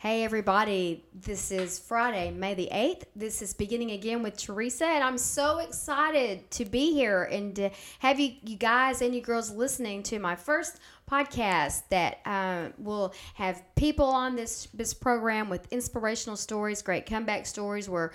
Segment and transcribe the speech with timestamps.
[0.00, 1.04] Hey, everybody.
[1.12, 3.02] This is Friday, May the 8th.
[3.14, 7.68] This is Beginning Again with Teresa, and I'm so excited to be here and to
[7.98, 13.12] have you, you guys and you girls listening to my first podcast that uh, will
[13.34, 18.12] have people on this, this program with inspirational stories, great comeback stories where,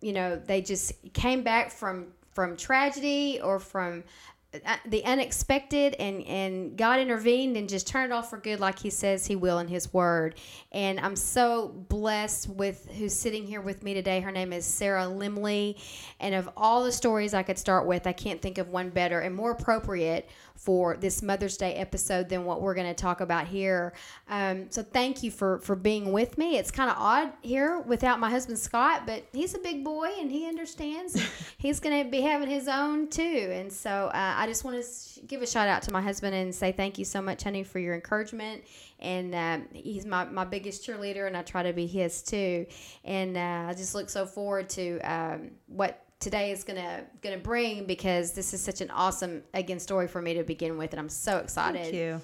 [0.00, 4.04] you know, they just came back from from tragedy or from
[4.52, 8.80] Uh, the unexpected and and God intervened and just turned it off for good like
[8.80, 10.34] he says he will in his word.
[10.72, 14.20] And I'm so blessed with who's sitting here with me today.
[14.20, 15.78] Her name is Sarah Limley.
[16.18, 19.20] And of all the stories I could start with I can't think of one better
[19.20, 20.28] and more appropriate
[20.60, 23.94] for this Mother's Day episode than what we're going to talk about here.
[24.28, 26.58] Um, so thank you for for being with me.
[26.58, 30.30] It's kind of odd here without my husband Scott, but he's a big boy and
[30.30, 31.18] he understands.
[31.58, 35.26] he's going to be having his own too, and so uh, I just want to
[35.26, 37.78] give a shout out to my husband and say thank you so much, honey, for
[37.78, 38.62] your encouragement.
[38.98, 42.66] And um, he's my, my biggest cheerleader, and I try to be his too.
[43.04, 47.86] And uh, I just look so forward to um, what today is gonna gonna bring
[47.86, 51.08] because this is such an awesome again story for me to begin with, and I'm
[51.08, 51.82] so excited.
[51.82, 52.20] Thank you.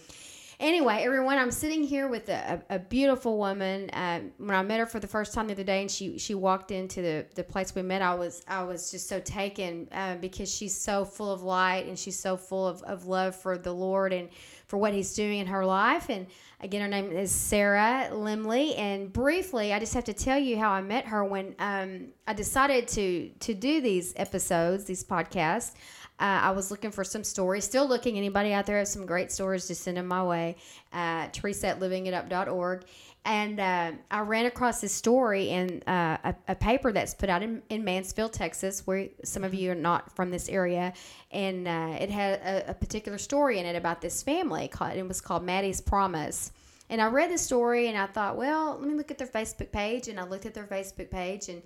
[0.59, 3.91] Anyway, everyone, I'm sitting here with a, a, a beautiful woman.
[3.93, 6.35] Um, when I met her for the first time the other day, and she she
[6.35, 10.17] walked into the, the place we met, I was I was just so taken uh,
[10.17, 13.73] because she's so full of light and she's so full of, of love for the
[13.73, 14.31] Lord and
[14.67, 16.09] for what He's doing in her life.
[16.09, 16.27] And
[16.61, 18.79] again, her name is Sarah Limley.
[18.79, 22.33] And briefly, I just have to tell you how I met her when um, I
[22.33, 25.73] decided to to do these episodes, these podcasts.
[26.19, 28.17] Uh, I was looking for some stories, still looking.
[28.17, 30.56] Anybody out there have some great stories, just send them my way.
[30.92, 32.84] Uh, Teresa at livingitup.org.
[33.27, 37.42] And uh, I ran across this story in uh, a, a, paper that's put out
[37.42, 40.92] in, in, Mansfield, Texas, where some of you are not from this area.
[41.33, 44.69] And uh, it had a, a, particular story in it about this family.
[44.69, 46.53] Called, it was called Maddie's Promise.
[46.89, 49.72] And I read the story and I thought, well, let me look at their Facebook
[49.72, 50.06] page.
[50.06, 51.62] And I looked at their Facebook page and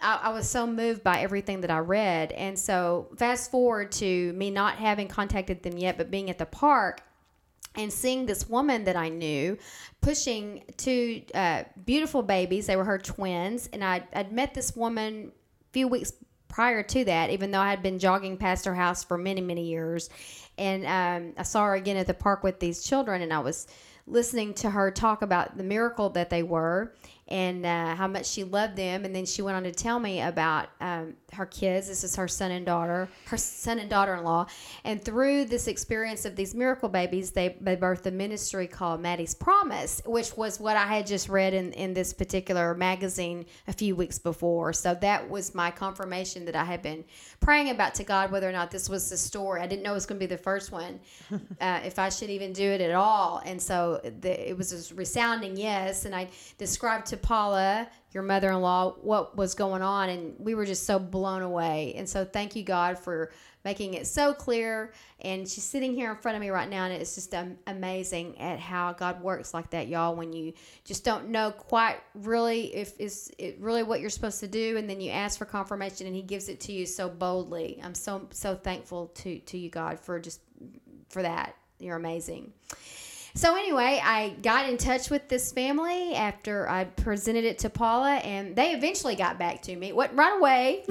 [0.00, 2.32] I, I, was so moved by everything that I read.
[2.32, 6.46] And so, fast forward to me not having contacted them yet, but being at the
[6.46, 7.02] park
[7.76, 9.56] and seeing this woman that I knew
[10.00, 12.66] pushing two uh, beautiful babies.
[12.66, 13.68] They were her twins.
[13.72, 16.12] And I'd, I'd met this woman a few weeks
[16.48, 19.66] prior to that, even though I had been jogging past her house for many, many
[19.66, 20.10] years.
[20.58, 23.66] And um, I saw her again at the park with these children, and I was
[24.06, 26.92] listening to her talk about the miracle that they were
[27.30, 29.04] and uh, how much she loved them.
[29.04, 31.86] And then she went on to tell me about um, her kids.
[31.86, 34.46] This is her son and daughter, her son and daughter in law.
[34.84, 39.34] And through this experience of these miracle babies, they, they birthed a ministry called Maddie's
[39.34, 43.94] Promise, which was what I had just read in, in this particular magazine a few
[43.94, 44.72] weeks before.
[44.72, 47.04] So that was my confirmation that I had been
[47.38, 49.60] praying about to God whether or not this was the story.
[49.60, 50.98] I didn't know it was going to be the first one,
[51.60, 53.40] uh, if I should even do it at all.
[53.44, 56.04] And so the, it was a resounding yes.
[56.04, 60.08] And I described to Paula, your mother in law, what was going on.
[60.08, 61.94] And we were just so blown away.
[61.96, 63.30] And so thank you, God, for
[63.64, 64.92] making it so clear.
[65.20, 66.84] And she's sitting here in front of me right now.
[66.84, 67.34] And it's just
[67.66, 70.52] amazing at how God works like that, y'all, when you
[70.84, 74.76] just don't know quite really if it's it really what you're supposed to do.
[74.76, 77.80] And then you ask for confirmation and He gives it to you so boldly.
[77.82, 80.40] I'm so, so thankful to, to you, God, for just
[81.08, 81.54] for that.
[81.78, 82.52] You're amazing.
[83.34, 88.16] So anyway, I got in touch with this family after I presented it to Paula,
[88.16, 89.92] and they eventually got back to me.
[89.92, 90.84] What right away?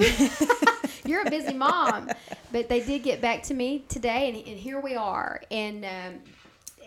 [1.04, 2.10] You're a busy mom,
[2.50, 5.42] but they did get back to me today, and, and here we are.
[5.50, 6.20] And um,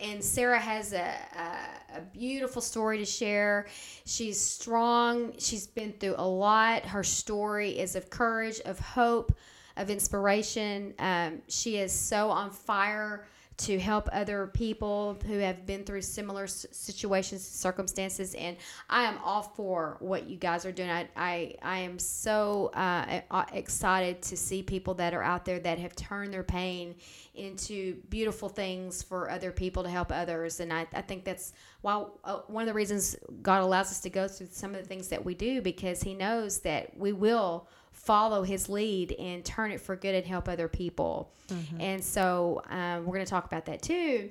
[0.00, 3.66] and Sarah has a, a, a, beautiful story to share.
[4.04, 5.34] She's strong.
[5.38, 6.84] She's been through a lot.
[6.84, 9.32] Her story is of courage, of hope,
[9.76, 10.94] of inspiration.
[10.98, 13.24] Um, she is so on fire
[13.56, 18.34] to help other people who have been through similar situations, circumstances.
[18.34, 18.56] And
[18.90, 20.90] I am all for what you guys are doing.
[20.90, 23.20] I, I, I am so uh,
[23.52, 26.96] excited to see people that are out there that have turned their pain
[27.34, 30.58] into beautiful things for other people to help others.
[30.60, 34.10] And I, I think that's why uh, one of the reasons God allows us to
[34.10, 37.68] go through some of the things that we do because He knows that we will
[38.04, 41.32] follow his lead and turn it for good and help other people.
[41.48, 41.80] Mm-hmm.
[41.80, 44.30] And so um, we're going to talk about that too.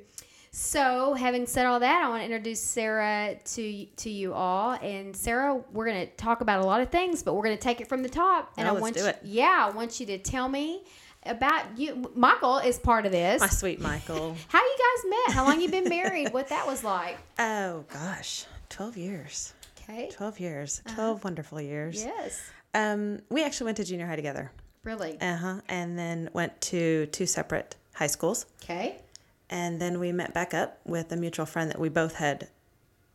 [0.56, 4.74] So, having said all that, I want to introduce Sarah to to you all.
[4.74, 7.62] And Sarah, we're going to talk about a lot of things, but we're going to
[7.62, 8.54] take it from the top.
[8.56, 9.20] And I want you, it.
[9.24, 10.84] yeah, I want you to tell me
[11.26, 12.12] about you.
[12.14, 13.42] Michael is part of this.
[13.42, 14.38] My sweet Michael.
[14.48, 15.36] How you guys met?
[15.36, 16.32] How long you been married?
[16.32, 17.18] what that was like?
[17.40, 19.56] Oh gosh, twelve years.
[19.82, 20.12] Okay.
[20.12, 20.84] Twelve years.
[20.86, 20.96] Uh-huh.
[20.96, 21.20] 12 uh-huh.
[21.24, 22.06] wonderful years.
[22.06, 22.52] Yes.
[22.74, 24.52] Um, we actually went to junior high together.
[24.84, 25.18] Really?
[25.22, 25.62] Uh huh.
[25.70, 28.46] And then went to two separate high schools.
[28.64, 28.98] Okay.
[29.50, 32.50] And then we met back up with a mutual friend that we both had,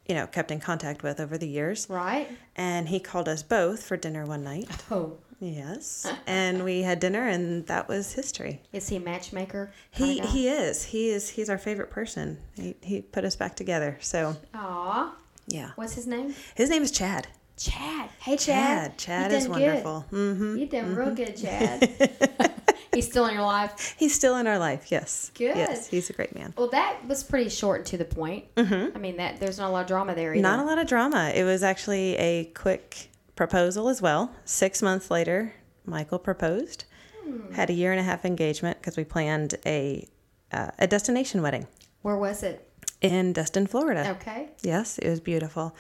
[0.07, 1.87] you know, kept in contact with over the years.
[1.91, 2.29] Right.
[2.57, 4.69] And he called us both for dinner one night.
[4.91, 6.11] Oh, Yes.
[6.27, 8.61] and we had dinner and that was history.
[8.73, 9.71] is he a matchmaker?
[9.91, 10.83] He he is.
[10.85, 12.39] He is he's our favorite person.
[12.57, 13.99] He he put us back together.
[14.01, 15.15] So, Aw.
[15.47, 15.71] yeah.
[15.77, 16.35] What's his name?
[16.57, 17.29] His name is Chad.
[17.59, 18.11] Chad.
[18.21, 18.97] Hey, Chad.
[18.97, 18.99] Chad.
[18.99, 20.07] Chad is done wonderful.
[20.11, 20.37] Good.
[20.37, 22.55] hmm You done real good, Chad.
[22.95, 23.95] He's still in your life.
[23.99, 24.91] He's still in our life.
[24.91, 25.31] Yes.
[25.35, 25.57] Good.
[25.57, 26.53] Yes, he's a great man.
[26.57, 28.53] Well, that was pretty short and to the point.
[28.57, 28.97] Mm-hmm.
[28.97, 30.43] I mean, that there's not a lot of drama there either.
[30.43, 31.31] Not a lot of drama.
[31.35, 34.33] It was actually a quick proposal as well.
[34.45, 36.85] Six months later, Michael proposed.
[37.25, 37.53] Hmm.
[37.53, 40.09] Had a year and a half engagement because we planned a
[40.51, 41.67] uh, a destination wedding
[42.03, 42.69] Where was it?
[43.01, 44.17] in Destin, Florida.
[44.21, 44.49] Okay.
[44.63, 45.77] Yes, it was beautiful.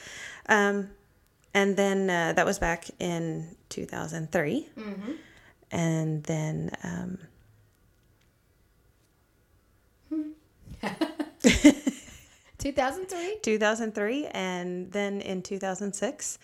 [0.48, 0.90] Um,
[1.58, 4.68] and then uh, that was back in 2003.
[4.78, 5.12] Mm-hmm.
[5.72, 7.18] And then um,
[12.58, 13.38] 2003.
[13.42, 14.26] 2003.
[14.26, 16.38] And then in 2006,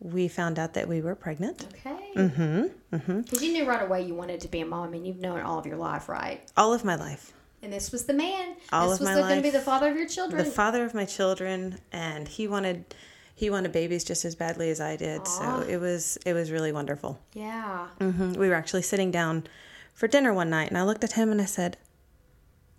[0.00, 1.68] we found out that we were pregnant.
[1.74, 2.10] Okay.
[2.16, 2.96] Mm-hmm.
[2.96, 3.20] Mm-hmm.
[3.20, 4.88] Because you knew right away you wanted to be a mom.
[4.88, 6.42] I mean, you've known all of your life, right?
[6.56, 7.32] All of my life.
[7.62, 8.56] And this was the man.
[8.72, 10.44] All this of was my going to be the father of your children.
[10.44, 12.96] The father of my children, and he wanted
[13.40, 15.20] he wanted babies just as badly as I did.
[15.22, 15.24] Aw.
[15.24, 17.12] So it was it was really wonderful.
[17.34, 17.86] yeah.
[17.98, 19.34] hmm We were actually sitting down
[19.94, 21.76] for dinner one night, and I looked at him and I said,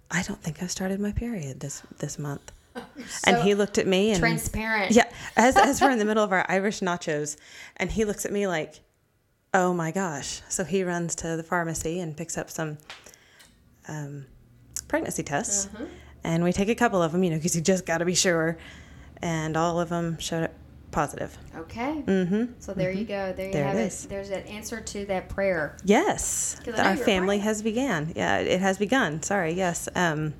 [0.09, 2.51] "I don't think I've started my period this this month."
[3.27, 4.91] and he looked at me and transparent.
[4.95, 7.37] yeah, as as we're in the middle of our Irish nachos,
[7.77, 8.79] and he looks at me like,
[9.53, 12.77] "Oh my gosh!" So he runs to the pharmacy and picks up some
[13.87, 14.25] um,
[14.87, 15.85] pregnancy tests, Mm-hmm.
[16.23, 18.15] and we take a couple of them, you know, because you just got to be
[18.15, 18.57] sure,
[19.21, 20.51] and all of them showed up
[20.91, 21.37] positive.
[21.55, 22.03] Okay.
[22.05, 22.53] Mm-hmm.
[22.59, 23.31] So there you go.
[23.33, 23.85] There you There it have it.
[23.87, 24.05] is.
[24.05, 25.77] There's that answer to that prayer.
[25.85, 26.59] Yes.
[26.77, 27.43] Our family right.
[27.43, 28.11] has began.
[28.15, 29.23] Yeah, it has begun.
[29.23, 29.53] Sorry.
[29.53, 29.87] Yes.
[29.95, 30.33] Um,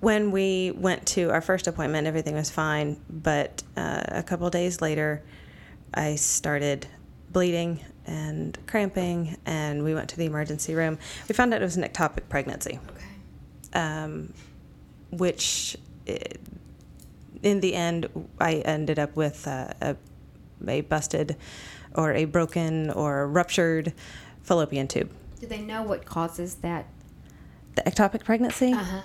[0.00, 3.00] when we went to our first appointment, everything was fine.
[3.08, 5.22] But uh, a couple days later,
[5.92, 6.86] I started
[7.32, 10.98] bleeding and cramping, and we went to the emergency room.
[11.28, 13.80] We found out it was an ectopic pregnancy, Okay.
[13.80, 14.32] um,
[15.10, 15.76] which
[16.06, 16.18] eh,
[17.42, 18.08] in the end,
[18.40, 19.96] I ended up with uh, a,
[20.66, 21.36] a busted
[21.94, 23.92] or a broken or ruptured
[24.42, 25.10] fallopian tube.
[25.40, 26.86] Do they know what causes that?
[27.76, 29.00] The ectopic pregnancy, Uh huh.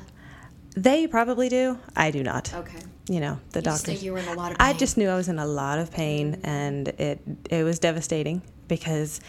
[0.76, 1.80] they probably do.
[1.96, 2.54] I do not.
[2.54, 2.80] Okay.
[3.10, 4.04] You know, the You just knew doctors.
[4.06, 5.92] you were in a lot of I just knew I was in a lot of
[5.92, 7.20] pain, and it
[7.50, 9.20] it was devastating because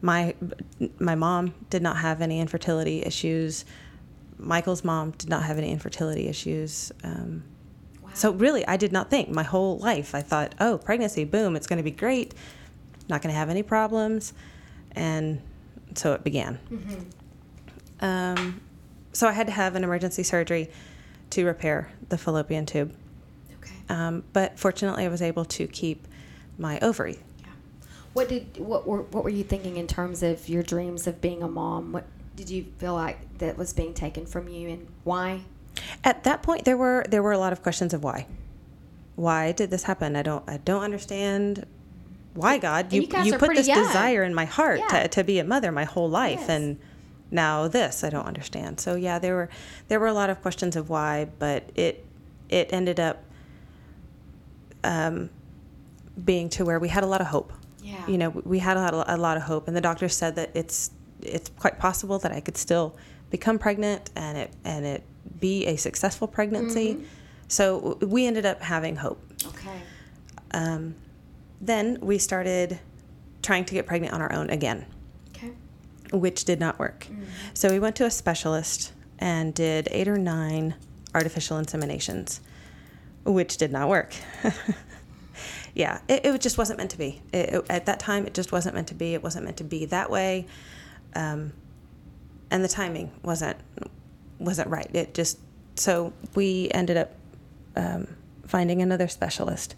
[0.00, 0.34] my
[0.98, 3.64] my mom did not have any infertility issues.
[4.38, 6.92] Michael's mom did not have any infertility issues.
[7.02, 7.44] Um,
[8.06, 8.10] Wow.
[8.14, 10.14] So really, I did not think my whole life.
[10.14, 12.34] I thought, oh, pregnancy, boom, it's going to be great.
[13.08, 14.32] Not going to have any problems,
[14.92, 15.40] and
[15.94, 16.58] so it began.
[18.00, 18.60] Um,
[19.12, 20.70] so I had to have an emergency surgery
[21.30, 22.94] to repair the fallopian tube.
[23.58, 23.74] Okay.
[23.88, 26.06] Um, but fortunately, I was able to keep
[26.58, 27.18] my ovary.
[27.40, 27.46] Yeah.
[28.12, 31.42] What did what were what were you thinking in terms of your dreams of being
[31.42, 31.92] a mom?
[31.92, 32.06] What
[32.36, 35.40] did you feel like that was being taken from you, and why?
[36.04, 38.26] At that point, there were there were a lot of questions of why.
[39.16, 40.14] Why did this happen?
[40.16, 41.66] I don't I don't understand.
[42.34, 42.92] Why God?
[42.92, 43.82] You you you put this young.
[43.86, 45.02] desire in my heart Yeah.
[45.04, 46.48] to, to be a mother my whole life, Yes.
[46.50, 46.78] and
[47.30, 48.78] now this I don't understand.
[48.78, 49.48] So yeah, there were
[49.88, 52.04] there were a lot of questions of why, but it
[52.50, 53.22] it ended up
[54.84, 55.30] um,
[56.24, 57.52] being to where we had a lot of hope.
[57.82, 58.06] Yeah.
[58.06, 60.36] You know, we had a lot, of, a lot of hope, and the doctor said
[60.36, 60.90] that it's
[61.22, 62.96] it's quite possible that I could still
[63.30, 65.02] become pregnant and it and it
[65.40, 66.94] be a successful pregnancy.
[66.94, 67.04] Mm-hmm.
[67.48, 69.20] So we ended up having hope.
[69.46, 69.80] Okay.
[70.52, 70.94] Um,
[71.60, 72.78] then we started
[73.42, 74.84] trying to get pregnant on our own again,
[75.30, 75.52] Okay.
[76.12, 77.06] which did not work.
[77.54, 80.74] So we went to a specialist and did eight or nine
[81.14, 82.40] artificial inseminations,
[83.24, 84.14] which did not work.
[85.74, 87.20] yeah, it, it just wasn't meant to be.
[87.32, 89.14] It, it- at that time, it just wasn't meant to be.
[89.14, 90.46] It wasn't meant to be that way,
[91.14, 91.52] um,
[92.50, 93.56] and the timing wasn't
[94.38, 94.90] wasn't right.
[94.94, 95.38] It just
[95.76, 97.14] so we ended up
[97.74, 98.06] um,
[98.46, 99.74] finding another specialist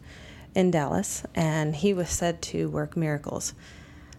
[0.55, 3.55] in Dallas, and he was said to work miracles.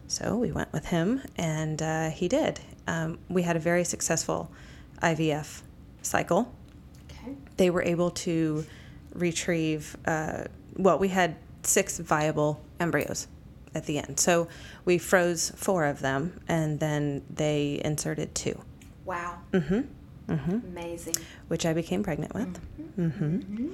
[0.08, 2.60] So we went with him, and uh, he did.
[2.88, 4.51] Um, we had a very successful
[5.01, 5.62] IVF
[6.01, 6.51] cycle.
[7.12, 7.36] Okay.
[7.58, 8.66] They were able to
[9.13, 13.28] retrieve, uh, well, we had six viable embryos
[13.76, 14.20] at the end.
[14.20, 14.48] So
[14.86, 18.60] we froze four of them, and then they inserted two,
[19.06, 19.40] Wow.
[19.54, 19.82] hmm
[20.28, 21.16] hmm Amazing.
[21.48, 22.58] which I became pregnant with.
[22.96, 23.72] hmm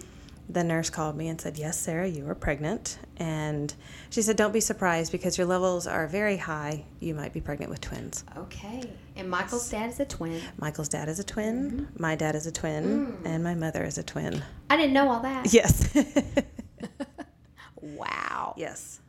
[0.47, 2.99] the nurse called me and said, Yes, Sarah, you are pregnant.
[3.17, 3.73] And
[4.11, 6.85] she said, Don't be surprised because your levels are very high.
[6.99, 8.23] You might be pregnant with twins.
[8.37, 8.83] Okay.
[9.15, 10.39] And Michael's dad is a twin.
[10.59, 14.03] Michael's dad is a twin, my dad is a twin, and my mother is a
[14.03, 14.43] twin.
[14.69, 15.51] I didn't know all that.
[15.51, 15.89] Yes.
[17.81, 18.53] Wow.
[18.57, 18.99] yes.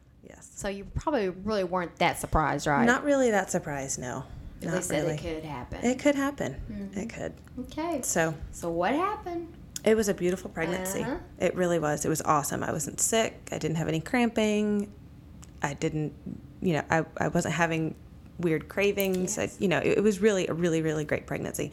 [0.56, 2.86] So you probably really weren't that surprised, right?
[2.86, 4.25] Not really that surprised, no.
[4.62, 5.12] At Not really.
[5.14, 5.84] it could happen.
[5.84, 6.90] It could happen.
[6.96, 7.34] It could.
[7.60, 8.00] okay.
[8.02, 9.52] So So what happened?
[9.84, 11.02] it was a beautiful pregnancy.
[11.02, 11.16] Uh-huh.
[11.38, 12.06] It really was.
[12.06, 12.64] It was awesome.
[12.64, 13.38] I wasn't sick.
[13.52, 14.90] I didn't have any cramping.
[15.60, 16.14] I didn't,
[16.62, 17.94] you know, I, I wasn't having
[18.38, 19.36] weird cravings.
[19.36, 19.58] Yes.
[19.58, 21.70] I, you know, it, it was really a really, really great pregnancy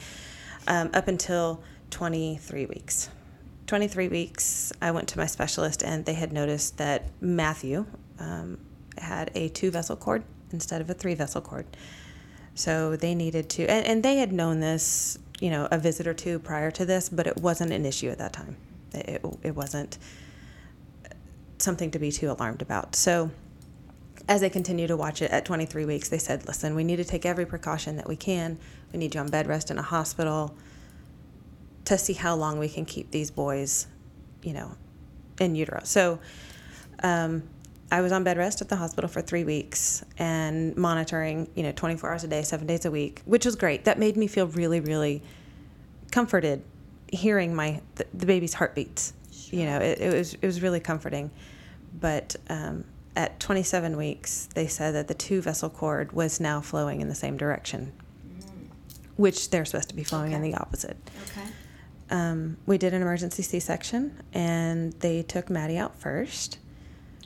[0.67, 3.09] um, up until 23 weeks.
[3.67, 7.85] 23 weeks, I went to my specialist and they had noticed that Matthew
[8.19, 8.57] um,
[8.97, 11.65] had a two vessel cord instead of a three vessel cord.
[12.55, 16.13] So they needed to, and, and they had known this, you know, a visit or
[16.13, 18.55] two prior to this, but it wasn't an issue at that time.
[18.93, 19.97] It, it, wasn't
[21.57, 22.95] something to be too alarmed about.
[22.95, 23.31] So
[24.27, 27.03] as they continued to watch it at 23 weeks, they said, listen, we need to
[27.03, 28.59] take every precaution that we can.
[28.91, 30.55] We need you on bed rest in a hospital
[31.85, 33.88] to see how long we can keep these boys,
[34.43, 34.77] you know,
[35.39, 35.81] in utero.
[35.83, 36.19] So
[37.01, 37.43] um,
[37.91, 41.71] I was on bed rest at the hospital for three weeks and monitoring, you know,
[41.71, 43.85] 24 hours a day, seven days a week, which was great.
[43.85, 45.21] That made me feel really, really
[46.11, 46.63] comforted
[47.07, 49.13] hearing my the, the baby's heartbeats.
[49.51, 51.29] You know, it, it was it was really comforting.
[51.99, 52.85] But um,
[53.15, 57.15] at 27 weeks, they said that the two vessel cord was now flowing in the
[57.15, 57.93] same direction,
[59.15, 60.97] which they're supposed to be flowing in the opposite.
[61.29, 61.47] Okay.
[62.09, 66.57] Um, we did an emergency C-section, and they took Maddie out first.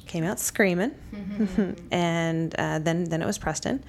[0.07, 0.91] Came out screaming,
[1.91, 3.83] and uh, then then it was Preston,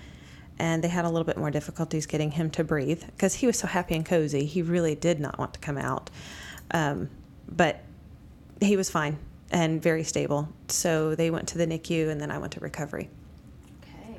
[0.58, 3.56] and they had a little bit more difficulties getting him to breathe because he was
[3.58, 4.44] so happy and cozy.
[4.44, 6.10] He really did not want to come out,
[6.72, 7.08] um,
[7.48, 7.82] but
[8.60, 9.16] he was fine
[9.52, 10.48] and very stable.
[10.68, 13.08] So they went to the NICU, and then I went to recovery.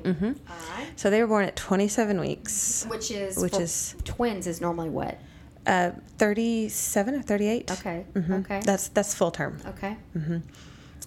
[0.02, 0.12] Okay.
[0.12, 0.32] hmm All
[0.78, 0.86] right.
[0.96, 5.20] So they were born at 27 weeks, Which is Which is- twins is normally what?
[5.66, 7.70] uh, 37 or 38.
[7.72, 8.06] Okay.
[8.14, 8.40] Mhm.
[8.40, 8.60] Okay.
[8.64, 9.58] That's that's full term.
[9.66, 9.96] okay.
[10.14, 10.38] hmm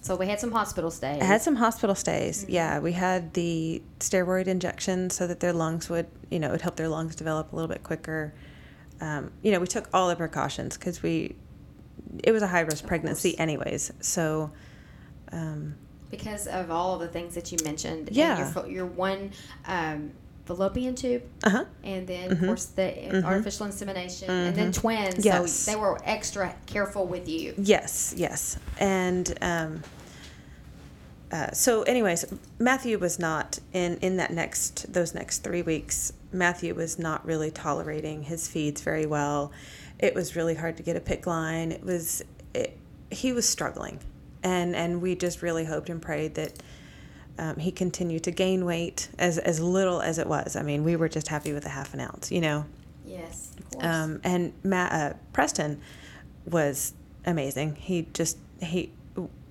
[0.04, 1.22] So we had some hospital stays.
[1.22, 2.44] I had some hospital stays.
[2.46, 6.60] Yeah, we had the steroid injection so that their lungs would, you know, it would
[6.60, 8.34] help their lungs develop a little bit quicker.
[9.00, 11.36] Um, you know, we took all the precautions because we,
[12.22, 13.92] it was a high risk pregnancy, anyways.
[14.00, 14.50] So,
[15.32, 15.74] um,
[16.10, 18.10] because of all of the things that you mentioned.
[18.12, 18.52] Yeah.
[18.54, 19.32] Your, your one
[19.64, 20.12] um,
[20.44, 21.64] fallopian tube, uh huh.
[21.82, 22.32] and then Mhm.
[22.32, 23.24] of course the Mhm.
[23.24, 24.74] artificial insemination, and then Mhm.
[24.80, 25.24] twins.
[25.24, 25.52] Yes.
[25.52, 27.54] So they were extra careful with you.
[27.56, 28.58] Yes, yes.
[28.78, 29.82] And um,
[31.32, 32.26] uh, so, anyways,
[32.58, 36.12] Matthew was not in in that next those next three weeks.
[36.32, 39.50] Matthew was not really tolerating his feeds very well.
[39.98, 41.72] It was really hard to get a PICC line.
[41.72, 42.22] It was
[42.52, 42.76] it,
[43.10, 43.98] he was struggling,
[44.42, 46.52] and and we just really hoped and prayed that.
[47.38, 50.54] Um, he continued to gain weight as, as little as it was.
[50.56, 52.64] I mean, we were just happy with a half an ounce, you know.
[53.04, 53.84] Yes, of course.
[53.84, 55.80] Um, and Matt, uh, Preston
[56.46, 56.94] was
[57.26, 57.76] amazing.
[57.76, 58.92] He just he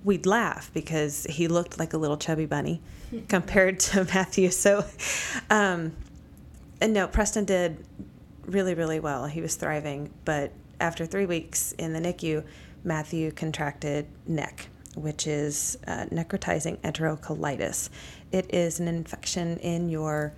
[0.02, 2.80] we'd laugh because he looked like a little chubby bunny
[3.28, 4.50] compared to Matthew.
[4.50, 4.84] So,
[5.50, 5.92] um,
[6.80, 7.84] and no, Preston did
[8.46, 9.26] really really well.
[9.26, 12.44] He was thriving, but after three weeks in the NICU,
[12.82, 17.90] Matthew contracted NEC, which is uh, necrotizing enterocolitis.
[18.32, 20.32] It is an infection in your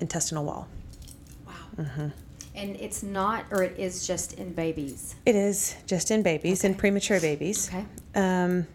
[0.00, 0.68] intestinal wall.
[1.46, 1.84] wow.
[1.84, 2.08] hmm
[2.54, 5.14] And it's not, or it is just in babies.
[5.26, 7.68] It is just in babies, in premature babies.
[7.68, 7.84] Okay.
[8.14, 8.66] Um,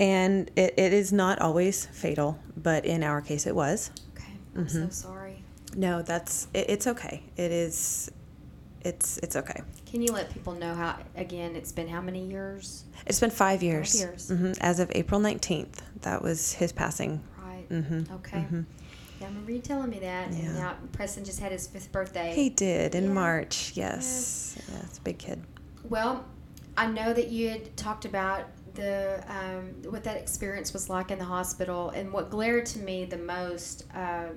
[0.00, 3.90] and it, it is not always fatal, but in our case it was.
[4.16, 4.32] Okay.
[4.56, 4.92] I'm so Mhm.
[4.92, 5.42] sorry.
[5.76, 7.22] No, that's it, it's okay.
[7.36, 8.10] It is
[8.88, 9.60] it's it's okay.
[9.86, 10.96] Can you let people know how?
[11.14, 12.84] Again, it's been how many years?
[13.06, 13.92] It's been 5 years.
[13.92, 14.28] Five years.
[14.28, 17.22] hmm As of April 19th, that was his passing.
[17.42, 17.68] Right.
[17.70, 18.10] Mhm.
[18.16, 18.38] Okay.
[18.38, 18.64] Mhm.
[19.20, 20.32] Yeah, I remember you telling me that.
[20.32, 20.38] Yeah.
[20.46, 22.32] And now Preston just had his fifth birthday.
[22.34, 23.10] He did in Yeah.
[23.12, 23.72] March.
[23.74, 24.56] Yes.
[24.68, 25.42] Yeah, it's a big kid.
[25.88, 26.24] Well,
[26.76, 28.44] I know that you had talked about
[28.78, 33.04] the um, what that experience was like in the hospital, and what glared to me
[33.04, 34.28] the most uh,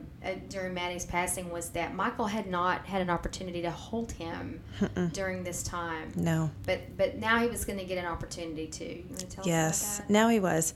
[0.49, 5.13] during Maddie's passing was that Michael had not had an opportunity to hold him Mm-mm.
[5.13, 6.49] during this time, No.
[6.65, 8.83] but but now he was going to get an opportunity to.
[8.85, 10.13] You want to tell Yes, us about that?
[10.13, 10.73] now he was.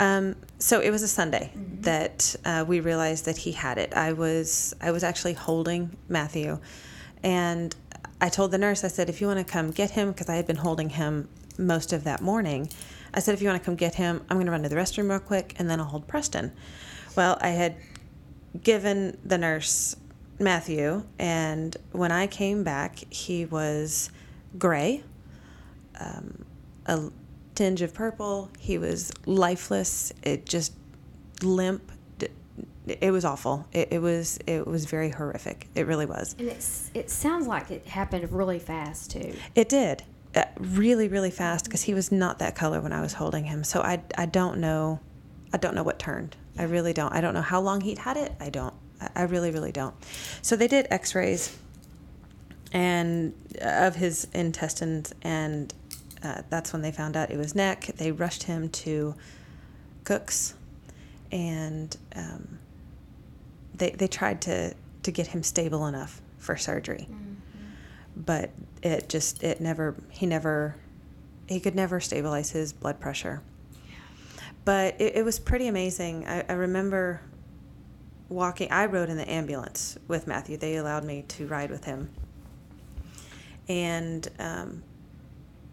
[0.00, 1.82] Um, so it was a Sunday Mhm.
[1.82, 3.94] that uh, we realized that he had it.
[3.94, 6.58] I was I was actually holding Matthew,
[7.22, 7.74] and
[8.20, 10.34] I told the nurse I said if you want to come get him because I
[10.36, 12.68] had been holding him most of that morning.
[13.14, 14.76] I said if you want to come get him, I'm going to run to the
[14.76, 16.52] restroom real quick and then I'll hold Preston.
[17.16, 17.76] Well, I had
[18.62, 19.96] given the nurse
[20.38, 24.10] Matthew, and when I came back, he was
[24.56, 25.02] gray,
[25.98, 26.44] um,
[26.86, 27.10] a
[27.54, 28.50] tinge of purple.
[28.58, 30.12] He was lifeless.
[30.22, 30.74] It just
[31.42, 31.90] limp.
[32.86, 33.66] It was awful.
[33.72, 35.68] It, it was it was very horrific.
[35.74, 36.34] It really was.
[36.38, 39.34] And it's it sounds like it happened really fast too.
[39.54, 40.04] It did.
[40.34, 43.64] Uh, really, really fast because he was not that color when I was holding him.
[43.64, 45.00] So I, I don't know.
[45.52, 46.36] I don't know what turned.
[46.58, 47.12] I really don't.
[47.14, 48.32] I don't know how long he'd had it.
[48.38, 48.74] I don't.
[49.14, 49.94] I, really, really don't.
[50.42, 51.56] So they did x rays
[52.72, 53.32] and
[53.62, 55.72] uh, of his intestines, and
[56.22, 57.96] uh, that's when they found out it was NEC.
[57.96, 59.14] They rushed him to
[60.04, 60.54] Cook's,
[61.32, 62.58] and um,
[63.74, 67.08] they, they tried to, to get him stable enough for surgery
[68.18, 68.50] but
[68.82, 70.76] it just it never he never
[71.48, 73.42] he could never stabilize his blood pressure.
[74.64, 76.26] But it, it was pretty amazing.
[76.26, 77.22] I, I remember
[78.28, 80.56] walking i rode in the ambulance with matthew.
[80.56, 82.10] They allowed me to ride with him.
[83.68, 84.82] And um,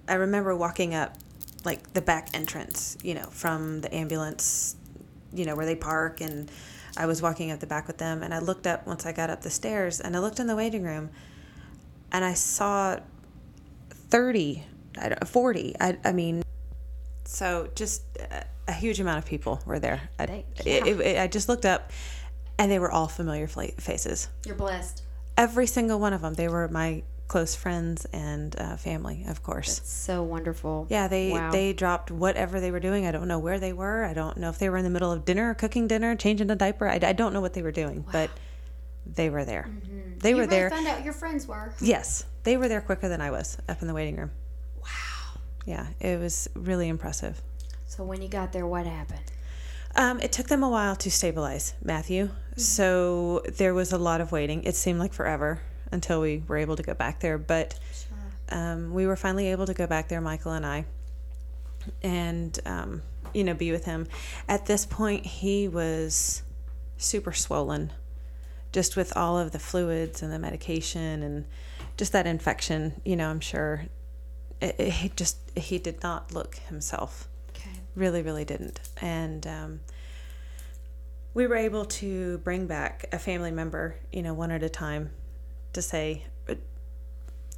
[0.08, 1.18] i remember walking up
[1.66, 4.76] like the back entrance you know from the ambulance
[5.34, 6.50] you know where they park and
[6.96, 9.30] i was walking up the back with them and i looked up once i got
[9.30, 11.10] up the stairs and i looked in the waiting room
[12.12, 12.98] and I saw
[13.90, 14.64] 30,
[14.98, 15.76] I 40.
[15.80, 16.44] I, I mean,
[17.26, 20.10] so just a, a huge amount of people were there.
[20.20, 20.86] I, yeah.
[20.86, 21.92] it- it- I just looked up
[22.58, 24.30] and they were all familiar faces.
[24.46, 25.04] You're blessed.
[25.38, 26.34] Every single one of them.
[26.34, 29.82] They were my close friends and uh, family, of course.
[29.84, 30.86] So wonderful.
[30.90, 31.52] Yeah, they Wow.
[31.52, 33.06] they dropped whatever they were doing.
[33.06, 34.06] I don't know where they were.
[34.06, 36.56] I don't know if they were in the middle of dinner, cooking dinner, changing a
[36.56, 36.88] diaper.
[36.88, 38.30] I, I don't know what they were doing, but
[39.06, 39.70] they were there.
[40.20, 40.70] They you were really there.
[40.70, 41.74] Found out your friends were.
[41.82, 44.32] Yes, they were there quicker than I was up in the waiting room.
[44.82, 45.40] Wow.
[45.66, 47.42] Yeah, it was really impressive.
[47.88, 49.32] So when you got there, what happened?
[49.96, 54.32] Um, it took them a while to stabilize Matthew, so there was a lot of
[54.32, 54.64] waiting.
[54.64, 58.18] It seemed like forever until we were able to go back there, but Sure.
[58.58, 60.84] um, we were finally able to go back there, Michael and I,
[62.04, 63.02] and um,
[63.34, 64.08] you know, be with him.
[64.50, 66.44] At this point, he was
[66.98, 67.94] super swollen,
[68.76, 71.46] just with all of the fluids and the medication and
[71.96, 73.02] just that infection.
[73.06, 73.86] You know, I'm sure
[74.60, 77.70] it, it, he just he did not look himself Okay.
[77.96, 79.80] really really didn't and um,
[81.34, 85.10] we were able to bring back a family member you know one at a time
[85.74, 86.56] to say uh,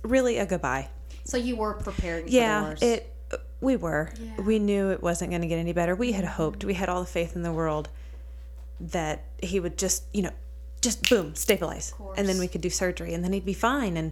[0.03, 0.89] really a goodbye
[1.23, 2.83] So you were the yeah worst.
[2.83, 3.13] it
[3.59, 4.41] we were Yeah.
[4.43, 7.01] we knew it wasn't going to get any better we had hoped we had all
[7.01, 7.89] the faith in the world
[8.79, 10.33] that he would just you know
[10.81, 11.93] just boom stabilize.
[12.15, 14.11] And then we could do surgery and then he'd be fine and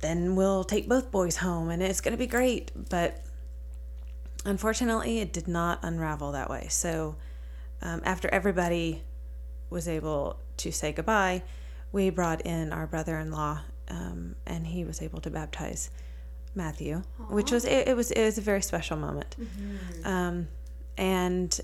[0.00, 2.70] then we'll take both boys home and it's going to be great.
[2.90, 3.22] But
[4.44, 6.66] unfortunately it did not unravel that way.
[6.70, 7.16] So
[7.80, 9.02] um, after everybody
[9.70, 11.42] was able to say goodbye
[11.92, 15.90] we brought in our brother-in-law um, and he was able to baptize
[16.54, 19.34] matthew which was it, it was it was a very special moment.
[20.04, 20.48] Um,
[20.98, 21.58] and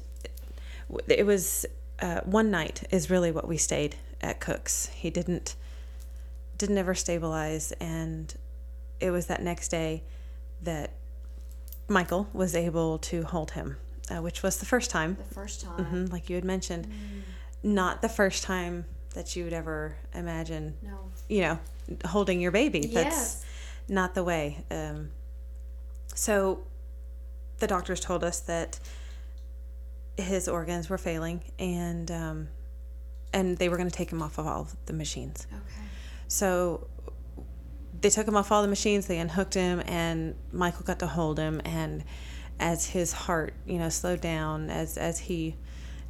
[1.08, 1.66] it was
[2.00, 5.54] uh, one night is really what we stayed at cook's he didn't
[6.56, 8.34] didn't ever stabilize and
[9.00, 10.02] it was that next day
[10.62, 10.90] that
[11.88, 13.76] michael was able to hold him
[14.10, 15.84] uh, which was the first time the first time.
[15.84, 16.86] hmm like you had mentioned
[17.62, 18.84] not the first time
[19.14, 20.98] that you would ever imagine No.
[21.28, 21.58] you know
[22.06, 23.44] holding your baby that's Yes.
[23.88, 25.10] not the way um,
[26.14, 26.60] so
[27.58, 28.78] the doctors told us that
[30.18, 32.48] his organs were failing and um,
[33.32, 35.86] and they were going to take him off of all of the machines Okay.
[36.28, 36.88] so
[38.00, 41.36] they took him off all the machines, they unhooked him, and Michael got to hold
[41.36, 41.60] him.
[41.64, 42.04] And
[42.60, 45.56] as his heart, you know, slowed down, as as he,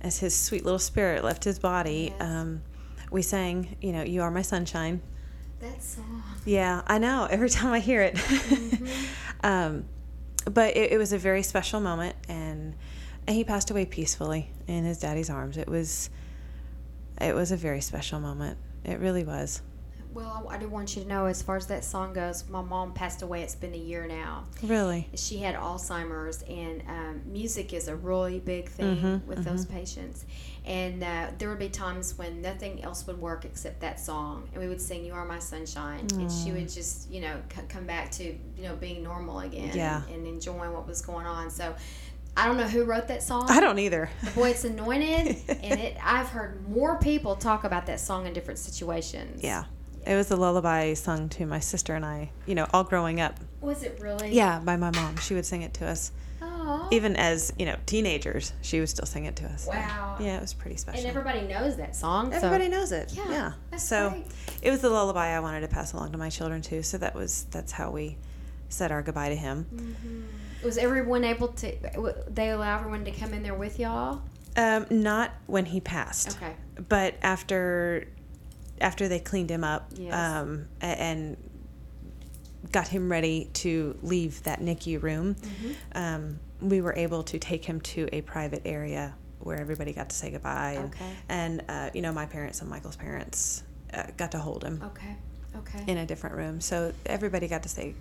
[0.02, 2.20] as his sweet little spirit left his body, Yes.
[2.20, 2.60] um,
[3.10, 5.00] we sang, you know, "You Are My Sunshine."
[5.60, 6.22] That song.
[6.44, 7.26] Yeah, I know.
[7.30, 8.18] Every time I hear it,
[9.42, 9.86] um,
[10.44, 12.74] but it, it was a very special moment, and
[13.28, 15.58] and he passed away peacefully in his daddy's arms.
[15.58, 16.08] It was,
[17.20, 18.56] it was a very special moment.
[18.84, 19.60] It really was.
[20.14, 22.62] Well, I, I do want you to know, as far as that song goes, my
[22.62, 23.42] mom passed away.
[23.42, 24.44] It's been a year now.
[24.62, 25.10] Really.
[25.14, 30.24] She had Alzheimer's, and um, music is a really big thing Mhm, with those patients.
[30.64, 34.62] And uh, there would be times when nothing else would work except that song, and
[34.62, 37.84] we would sing "You Are My Sunshine," and she would just, you know, c- come
[37.84, 40.02] back to you know being normal again Yeah.
[40.06, 41.50] and, and enjoying what was going on.
[41.50, 41.74] So.
[42.38, 43.50] I don't know who wrote that song.
[43.50, 44.08] I don't either.
[44.34, 45.96] Boy, it's anointed, and it.
[46.02, 49.42] I've heard more people talk about that song in different situations.
[49.42, 49.64] Yeah.
[50.06, 53.34] It was a lullaby sung to my sister and I, you know, all growing up.
[53.60, 54.30] Was it really?
[54.32, 55.16] Yeah, by my mom.
[55.16, 56.12] She would sing it to us.
[56.40, 56.88] Oh.
[56.92, 59.66] Even as, you know, teenagers, she would still sing it to us.
[59.66, 60.16] Wow.
[60.20, 61.00] Yeah, it was pretty special.
[61.00, 62.32] And everybody knows that song.
[62.32, 62.70] Everybody so.
[62.70, 63.12] knows it.
[63.14, 63.52] Yeah, Yeah.
[63.70, 64.26] that's so great.
[64.62, 66.82] it was the lullaby I wanted to pass along to my children too.
[66.82, 68.16] So that was that's how we
[68.68, 69.66] said our goodbye to him.
[69.74, 70.22] Mm-hmm.
[70.64, 71.72] Was everyone able to?
[72.30, 74.22] They allow everyone to come in there with y'all.
[74.56, 76.36] Um, not when he passed.
[76.36, 76.54] Okay.
[76.88, 78.08] But after
[78.80, 80.14] after they cleaned him up Yes.
[80.14, 81.36] um, and
[82.72, 85.72] got him ready to leave that NICU room, Mm-hmm.
[85.98, 90.16] um, we were able to take him to a private area where everybody got to
[90.16, 90.72] say goodbye.
[90.72, 91.10] And, Okay.
[91.28, 93.62] and uh, you know, my parents and Michael's parents
[93.94, 95.16] uh, got to hold him Okay.
[95.56, 95.84] Okay.
[95.86, 96.60] in a different room.
[96.60, 97.94] So everybody got to say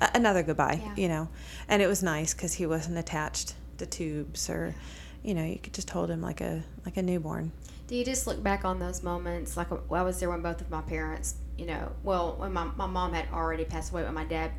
[0.00, 0.94] another goodbye, Yeah.
[0.96, 1.28] you know.
[1.68, 4.74] And it was nice because he wasn't attached to tubes or,
[5.22, 7.52] you know, you could just hold him like a like a newborn.
[7.88, 9.56] Do you just look back on those moments?
[9.56, 12.64] Like well, I was there when both of my parents, you know, well, when my,
[12.76, 14.50] my mom had already passed away, when my dad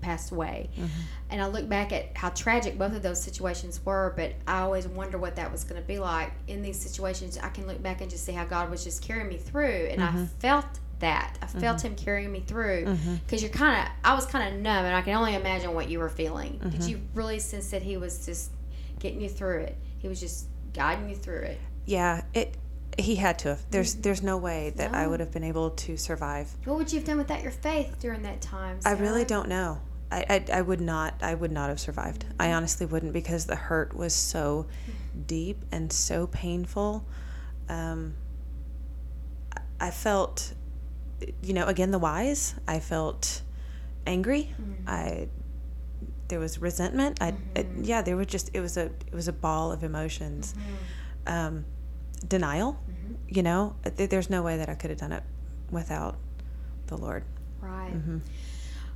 [0.00, 0.68] passed away.
[0.74, 0.86] Mm-hmm.
[1.30, 4.86] And I look back at how tragic both of those situations were, but I always
[4.88, 7.38] wonder what that was going to be like in these situations.
[7.38, 9.88] I can look back and just see how God was just carrying me through.
[9.90, 10.24] And I mm-hmm.
[10.40, 10.66] felt
[11.00, 11.36] that.
[11.42, 11.88] I felt mm-hmm.
[11.88, 13.14] Him carrying me through mm-hmm.
[13.16, 15.88] because you're kind of, I was kind of numb, and I can only imagine what
[15.88, 16.58] you were feeling.
[16.62, 16.88] Did mm-hmm.
[16.88, 18.52] you really sense that He was just
[18.98, 19.76] getting you through it?
[19.98, 21.60] He was just guiding you through it.
[21.86, 22.56] Yeah, it.
[22.98, 23.64] He had to have.
[23.70, 26.50] There's there's no way that I would have been able to survive.
[26.64, 28.80] What would you have done without your faith during that time?
[28.84, 29.80] I really don't know.
[30.12, 32.24] I, I, I would not I would not have survived.
[32.38, 34.66] I honestly wouldn't because the hurt was so
[35.26, 37.06] deep and so painful.
[37.68, 38.14] Um,
[39.80, 40.52] I felt,
[41.42, 42.54] you know, again the whys.
[42.66, 43.42] I felt
[44.06, 44.54] angry.
[44.86, 45.28] I
[46.28, 47.18] there was resentment.
[47.20, 50.54] I, I yeah, there were just it was a it was a ball of emotions.
[51.26, 51.64] Um,
[52.26, 52.78] denial.
[53.28, 55.22] You know, Th- there's no way that I could have done it
[55.70, 56.16] without
[56.86, 57.24] the Lord.
[57.60, 57.92] Right.
[57.94, 58.18] Mm-hmm.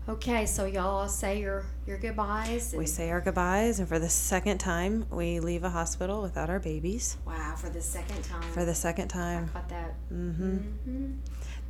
[0.07, 2.75] Okay, so y'all say your your goodbyes.
[2.77, 6.61] We say our goodbyes, and for the second time, we leave a hospital without our
[6.61, 7.17] babies.
[7.27, 8.43] wow for the second time.
[8.53, 9.95] For the second time, caught that.
[10.09, 11.13] hmm hmm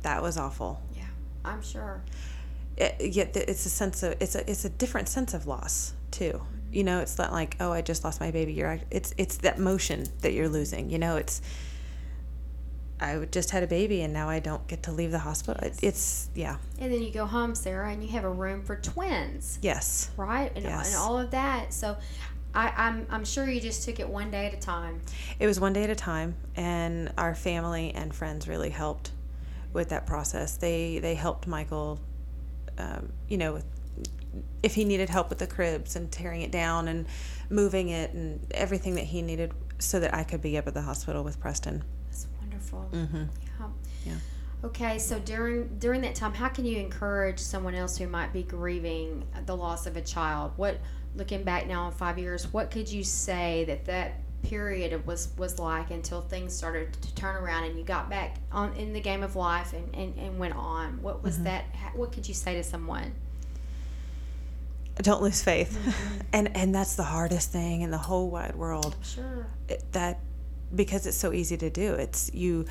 [0.05, 0.81] that was awful.
[0.95, 1.03] Yeah,
[1.43, 2.01] I'm sure.
[2.77, 6.41] It, yet it's a sense of it's a it's a different sense of loss too.
[6.71, 8.53] You know, it's not like oh I just lost my baby.
[8.53, 10.89] You're it's it's that motion that you're losing.
[10.89, 11.41] You know, it's
[12.99, 15.61] I just had a baby and now I don't get to leave the hospital.
[15.65, 18.75] It- It's yeah And then you go home, Sarah, and you have a room for
[18.77, 20.51] twins, yes right?
[20.55, 20.87] And, Yes.
[20.93, 21.73] and all of that.
[21.73, 21.97] So,
[22.53, 25.01] I, I'm I'm sure you just took it one day at a time.
[25.39, 29.11] It was one day at a time, and our family and friends really helped
[29.75, 30.57] with that process.
[30.57, 31.99] They they helped Michael,
[32.77, 33.65] um, you know, with,
[34.63, 37.05] if he needed help with the cribs and tearing it down and
[37.49, 40.81] moving it and everything that he needed, so that I could be up at the
[40.81, 41.83] hospital with Preston.
[42.07, 42.89] That's wonderful.
[42.91, 43.23] Mm-hmm.
[43.59, 43.67] Yeah.
[44.05, 44.15] Yeah.
[44.63, 48.41] Okay, so during during that time, how can you encourage someone else who might be
[48.41, 50.53] grieving the loss of a child?
[50.55, 50.79] What,
[51.15, 55.59] looking back now on five years, what could you say that that period was was
[55.59, 59.23] like until things started to turn around and you got back on in the game
[59.23, 61.01] of life and and, and went on?
[61.01, 61.45] What was mm-hmm.
[61.45, 61.65] that?
[61.93, 63.13] What could you say to someone?
[64.97, 66.21] Don't lose faith, mm-hmm.
[66.33, 68.95] and and that's the hardest thing in the whole wide world.
[69.03, 69.47] Sure.
[69.67, 70.19] It, that
[70.73, 71.93] because it's so easy to do.
[71.93, 72.65] It's you.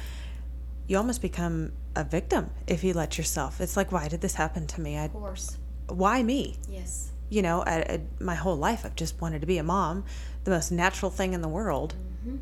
[0.87, 3.61] You almost become a victim if you let yourself.
[3.61, 4.99] It's like, why did this happen to me?
[4.99, 5.57] I, Of course.
[5.89, 6.57] why me?
[6.69, 7.11] Yes.
[7.31, 10.05] you know, I, I, my whole life I've just wanted to be a mom,
[10.45, 11.95] the most natural thing in the world.
[12.27, 12.37] Mm-hmm.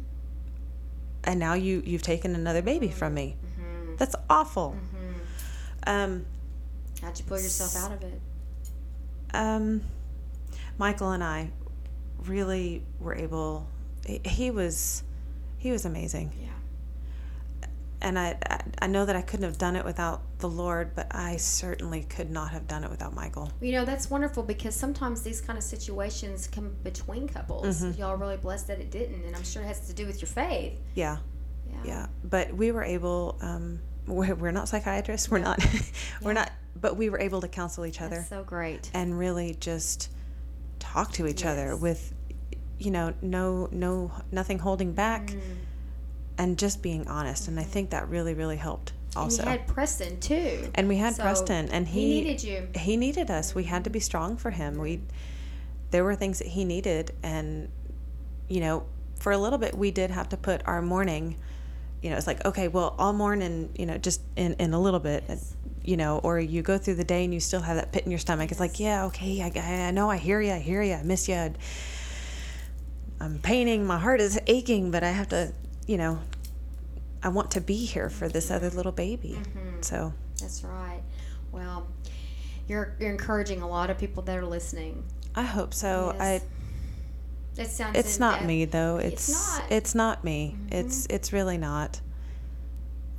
[1.24, 3.36] And now you you've taken another baby from me.
[3.60, 3.96] Mm-hmm.
[3.96, 4.76] That's awful.
[5.86, 6.24] Um,
[7.00, 8.20] How'd you pull yourself out of it?
[9.34, 9.80] um,
[10.78, 11.50] Michael and I
[12.26, 13.66] really were able.
[14.06, 15.02] He, he was
[15.58, 16.48] he was amazing, Yeah.
[18.02, 18.36] And I,
[18.80, 22.30] I know that I couldn't have done it without the Lord, but I certainly could
[22.30, 23.50] not have done it without Michael.
[23.60, 27.82] You know, that's wonderful because sometimes these kind of situations come between couples.
[27.82, 27.98] Mm-hmm.
[28.00, 30.20] Y'all are really blessed that it didn't, and I'm sure it has to do with
[30.20, 30.74] your faith.
[30.94, 31.16] Yeah.
[31.70, 31.78] Yeah.
[31.84, 35.64] yeah but we were able um we're, we're not psychiatrists we're not
[36.22, 38.90] we're not but we were able to counsel each other That's so great.
[38.92, 40.10] and really just
[40.80, 42.12] talk to each other with
[42.78, 45.40] you know no no nothing holding back Mm.
[46.38, 49.68] And just being honest and i think that really really helped also And you had
[49.68, 50.70] Preston too.
[50.74, 52.68] And we had So preston and he, he needed you.
[52.74, 53.54] he needed us.
[53.54, 54.78] We had to be strong for him.
[54.78, 55.02] We
[55.90, 57.68] there were things that he needed and
[58.48, 58.86] you know
[59.20, 61.36] for a little bit we did have to put our mourning
[62.00, 64.80] you know it's like okay well i'll mourn in you know just in in a
[64.80, 65.22] little bit
[65.84, 68.10] you know or you go through the day and you still have that pit in
[68.10, 68.50] your stomach.
[68.50, 71.28] It's like yeah okay i, I know i hear you i hear you i miss
[71.28, 71.54] you
[73.20, 75.52] i'm painting my heart is aching but i have to
[75.86, 76.18] you know
[77.22, 79.38] i want to be here for this other little baby
[79.80, 81.00] so That's right.
[81.50, 81.86] Well,
[82.68, 85.04] you're you're encouraging a lot of people that are listening.
[85.34, 86.44] i hope so i Yes.
[87.54, 87.98] That sounds.
[87.98, 88.96] It's not me though.
[88.96, 89.70] it's It's not.
[89.72, 90.56] it's not me.
[90.70, 92.00] It's it's really not.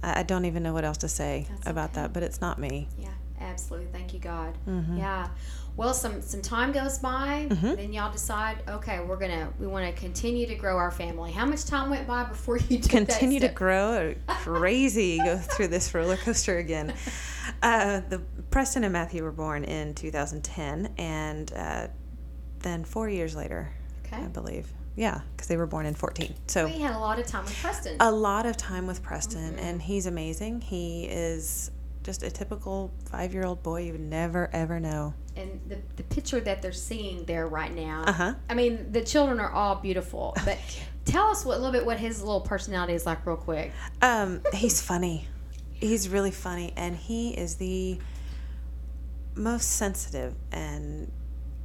[0.02, 2.02] I, I don't even know what else to say That's about okay.
[2.02, 2.88] that, but it's not me.
[2.98, 3.90] Yeah, absolutely.
[3.92, 4.58] Thank you, God.
[4.68, 4.98] Mhm.
[4.98, 5.28] Yeah.
[5.76, 7.76] Well, some some time goes by, Mm-hmm.
[7.76, 11.32] then y'all decide, okay, we're gonna we want to continue to grow our family.
[11.32, 15.94] How much time went by before you did continue to grow crazy go through this
[15.94, 16.94] roller coaster again
[17.64, 18.20] uh, the
[18.52, 21.88] preston and matthew were born in 2010 and uh,
[22.60, 23.72] then four years later
[24.06, 24.18] Okay.
[24.24, 27.26] i believe yeah because they were born in 14 so We had a lot of
[27.26, 27.98] time with Preston.
[28.00, 29.60] a lot of time with preston Mm-hmm.
[29.66, 31.72] and he's amazing he is
[32.04, 36.62] just a typical five-year-old boy you would never ever know and the, the picture that
[36.62, 38.04] they're seeing there right now.
[38.06, 38.34] Uh-huh.
[38.50, 40.58] I mean, the children are all beautiful, but
[41.06, 43.72] tell us what, a little bit what his little personality is like, real quick.
[44.02, 45.28] Um, he's funny.
[45.72, 48.00] He's really funny, and he is the
[49.36, 51.12] most sensitive and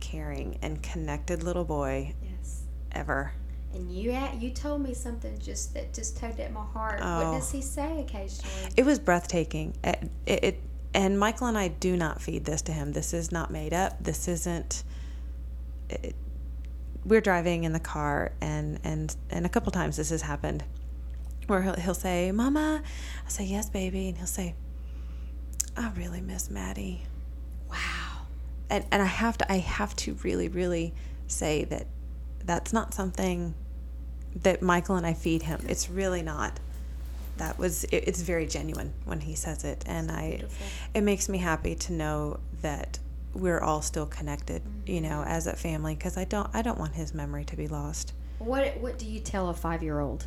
[0.01, 2.63] caring and connected little boy Yes.
[2.93, 3.33] ever.
[3.75, 7.01] And you at you told me something just that just tugged at my heart.
[7.01, 7.33] What Oh.
[7.39, 8.73] does he say occasionally?
[8.77, 9.77] It was breathtaking.
[9.85, 10.61] It, it, it
[10.95, 12.93] and Michael and I do not feed this to him.
[12.93, 14.03] This is not made up.
[14.03, 14.85] This isn't.
[15.91, 16.17] It,
[17.05, 20.65] we're driving in the car, and and and a couple times this has happened,
[21.47, 22.83] where he'll, he'll say, "Mama,"
[23.25, 24.55] I say, "Yes, baby," and he'll say,
[25.77, 27.05] "I really miss Maddie."
[27.71, 28.27] Wow.
[28.71, 30.95] and and I have to I have to really really
[31.27, 31.87] say that
[32.49, 33.55] that's not something
[34.43, 35.65] that Michael and I feed him.
[35.69, 36.59] It's really not.
[37.37, 40.67] That was it, it's very genuine when he says it, and I beautiful.
[40.95, 42.99] it makes me happy to know that
[43.35, 46.95] we're all still connected, you know, as a family because I don't I don't want
[46.95, 48.13] his memory to be lost.
[48.39, 50.27] What what do you tell a five year old?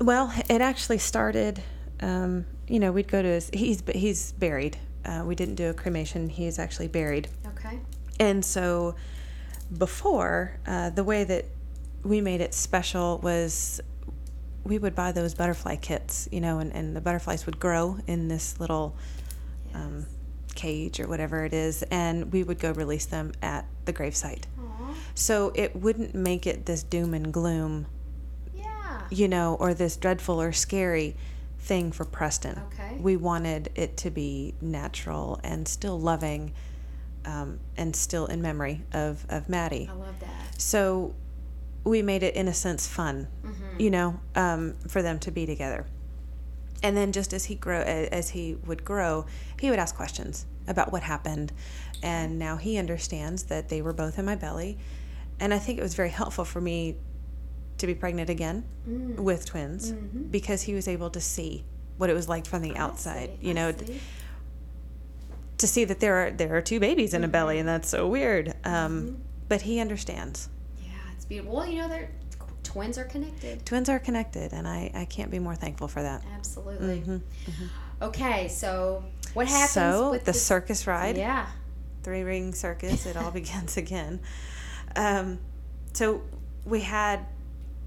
[0.00, 1.62] Well, it actually started.
[2.00, 3.50] Um, you know, we'd go to his.
[3.52, 4.78] He's he's buried.
[5.04, 6.30] Uh, we didn't do a cremation.
[6.30, 7.28] He's actually buried.
[7.46, 7.78] Okay.
[8.18, 8.96] And so
[9.76, 11.46] before, uh, the way that
[12.02, 13.80] we made it special was
[14.64, 18.28] we would buy those butterfly kits, you know, and, and the butterflies would grow in
[18.28, 18.96] this little
[19.74, 20.06] um,
[20.54, 24.44] cage or whatever it is, and we would go release them at the gravesite.
[25.14, 27.86] So it wouldn't make it this doom and gloom,
[28.54, 29.02] Yeah.
[29.10, 31.16] you know, or this dreadful or scary
[31.58, 32.60] thing for Preston.
[32.72, 32.96] Okay.
[33.00, 36.52] We wanted it to be natural and still loving
[37.24, 39.88] um, and still in memory of, of Maddie.
[39.90, 40.60] I love that.
[40.60, 41.14] So
[41.84, 43.28] we made it, in a sense, fun,
[43.78, 45.86] you know, um, for them to be together.
[46.82, 49.26] And then just as he grow, as he would grow,
[49.60, 51.52] he would ask questions about what happened,
[52.02, 54.78] and now he understands that they were both in my belly,
[55.40, 56.96] and I think it was very helpful for me
[57.78, 61.64] to be pregnant again with twins because he was able to see
[61.96, 63.30] what it was like from the outside.
[63.30, 63.72] I see, You know.
[65.58, 68.06] To see that there are there are two babies in a belly, and that's so
[68.08, 68.54] weird.
[68.64, 70.48] Um, But he understands.
[70.82, 71.54] Yeah, it's beautiful.
[71.56, 72.10] Well, you know, they're
[72.62, 73.64] twins are connected.
[73.64, 76.24] Twins are connected, and I, I can't be more thankful for that.
[76.34, 77.20] Absolutely.
[78.02, 81.46] Okay, so what happens Mm-hmm, So with the this- circus ride, Yeah.
[82.02, 84.20] three ring circus, it all begins again.
[84.96, 85.38] Um,
[85.92, 86.22] so
[86.64, 87.26] we had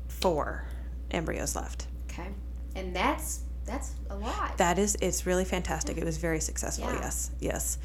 [0.07, 0.65] four
[1.11, 1.87] embryos left.
[2.09, 2.29] Okay.
[2.75, 4.57] And that's that's a lot.
[4.57, 5.97] That is, it's really fantastic.
[5.97, 6.87] It was very successful.
[6.91, 7.01] Yeah.
[7.01, 7.77] Yes, yes.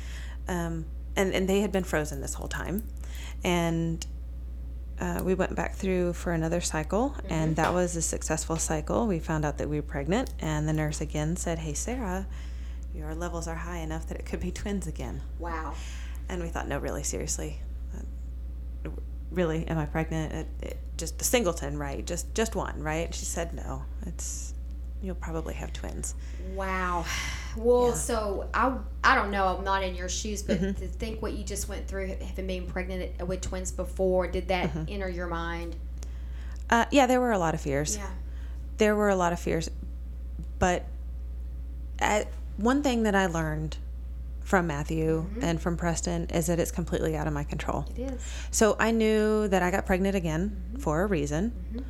[0.49, 2.83] Um, and and they had been frozen this whole time,
[3.45, 4.05] and
[4.99, 9.07] uh, we went back through for another cycle, and that was a successful cycle.
[9.07, 12.27] We found out that we were pregnant, and the nurse again said, "Hey, Sarah,
[12.95, 15.75] your levels are high enough that it could be twins again." wow.
[16.29, 17.61] And we thought, no, really, seriously,
[17.95, 18.91] Uh,
[19.31, 20.33] really, am I pregnant?
[20.33, 22.07] It, it, just a singleton, right?
[22.07, 23.13] Just just one, right?
[23.15, 24.55] She said, no, it's
[25.03, 26.15] you'll probably have twins.
[26.55, 27.05] Wow.
[27.57, 27.95] Well, Yeah.
[27.95, 29.47] so I I don't know.
[29.59, 30.81] I'm not in your shoes, but Mm-hmm.
[30.81, 34.71] to think what you just went through, having been pregnant with twins before, did that
[34.71, 34.85] Mm-hmm.
[34.89, 35.77] enter your mind?
[36.71, 37.97] Uh, yeah, there were a lot of fears.
[37.97, 38.09] Yeah.
[38.79, 39.69] There were a lot of fears,
[40.59, 40.85] but
[41.99, 43.77] at, one thing that I learned
[44.41, 47.85] from Matthew and from Preston is that it's completely out of my control.
[47.97, 48.21] It is.
[48.51, 51.85] So I knew that I got pregnant again for a reason.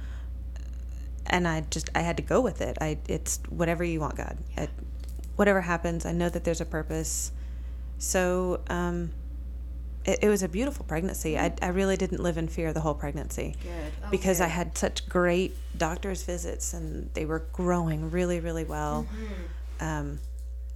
[1.26, 2.76] And I just I had to go with it.
[2.80, 4.38] I it's whatever you want, God.
[4.56, 4.70] It,
[5.36, 7.32] whatever happens, I know that there's a purpose.
[7.98, 9.12] So um,
[10.04, 11.38] it, it was a beautiful pregnancy.
[11.38, 13.92] I, I really didn't live in fear the whole pregnancy Good.
[14.04, 19.06] Oh, because I had such great doctor's visits and they were growing really, really well.
[19.08, 19.84] Mm-hmm.
[19.84, 20.18] Um,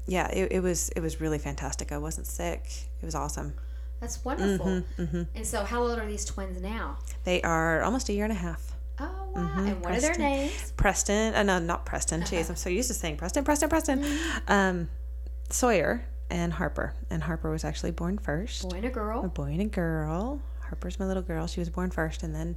[0.06, 1.90] yeah, it, it was it was really fantastic.
[1.90, 2.64] I wasn't sick.
[3.02, 3.54] It was awesome.
[4.00, 4.82] That's wonderful.
[4.98, 6.98] Mm-hmm, And so, how old are these twins now?
[7.24, 8.75] They are almost a year and a half.
[8.98, 9.54] Oh wow!
[9.58, 10.22] and what are their Mm-hmm.
[10.22, 10.72] Names?
[10.76, 12.22] Preston, uh, no, not Preston.
[12.22, 14.04] Jeez, I'm so used to saying Preston, Preston, Preston.
[14.48, 14.88] Um,
[15.50, 16.94] Sawyer and Harper.
[17.10, 18.68] And Harper was actually born first.
[18.68, 19.24] Boy and a girl.
[19.24, 20.40] A boy and a girl.
[20.60, 21.46] Harper's my little girl.
[21.46, 22.22] She was born first.
[22.22, 22.56] And then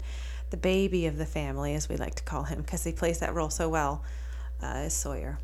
[0.49, 3.33] the baby of the family, as we like to call him, because he plays that
[3.35, 4.03] role so well,
[4.63, 5.37] uh, is Sawyer.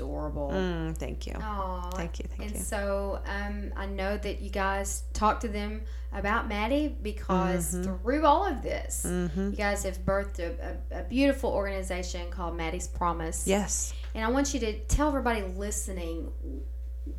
[0.00, 0.50] Adorable.
[0.52, 1.34] Mm, thank you.
[1.40, 1.90] Aw.
[1.90, 2.62] Thank you, thank and you.
[2.62, 5.82] so um, I know that you guys talked to them
[6.12, 7.82] about Maddie because Mm-hmm.
[8.02, 9.04] through all of this,
[9.36, 13.46] you guys have birthed a, a, a beautiful organization called Maddie's Promise.
[13.46, 13.92] Yes.
[14.14, 16.30] And I want you to tell everybody listening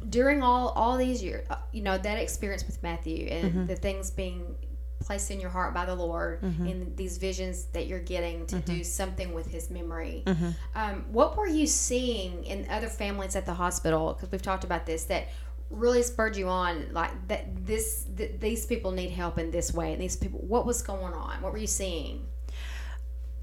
[0.09, 3.65] during all all these years, uh, you know, that experience with Matthew and Mm-hmm.
[3.67, 4.55] the things being
[4.99, 6.65] placed in your heart by the Lord Mm-hmm.
[6.67, 10.23] and these visions that you're getting to do something with his memory.
[10.25, 10.49] Mm-hmm.
[10.75, 14.13] Um, what were you seeing in other families at the hospital?
[14.13, 15.29] Because we've talked about this that
[15.69, 19.93] really spurred you on like that this th- these people need help in this way
[19.93, 22.25] and these people what was going on what were you seeing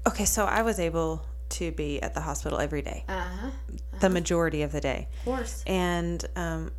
[0.05, 3.49] Okay, so I was able to be at the hospital every day, uh-huh
[3.99, 5.07] the majority of the day.
[5.19, 6.71] of course And um,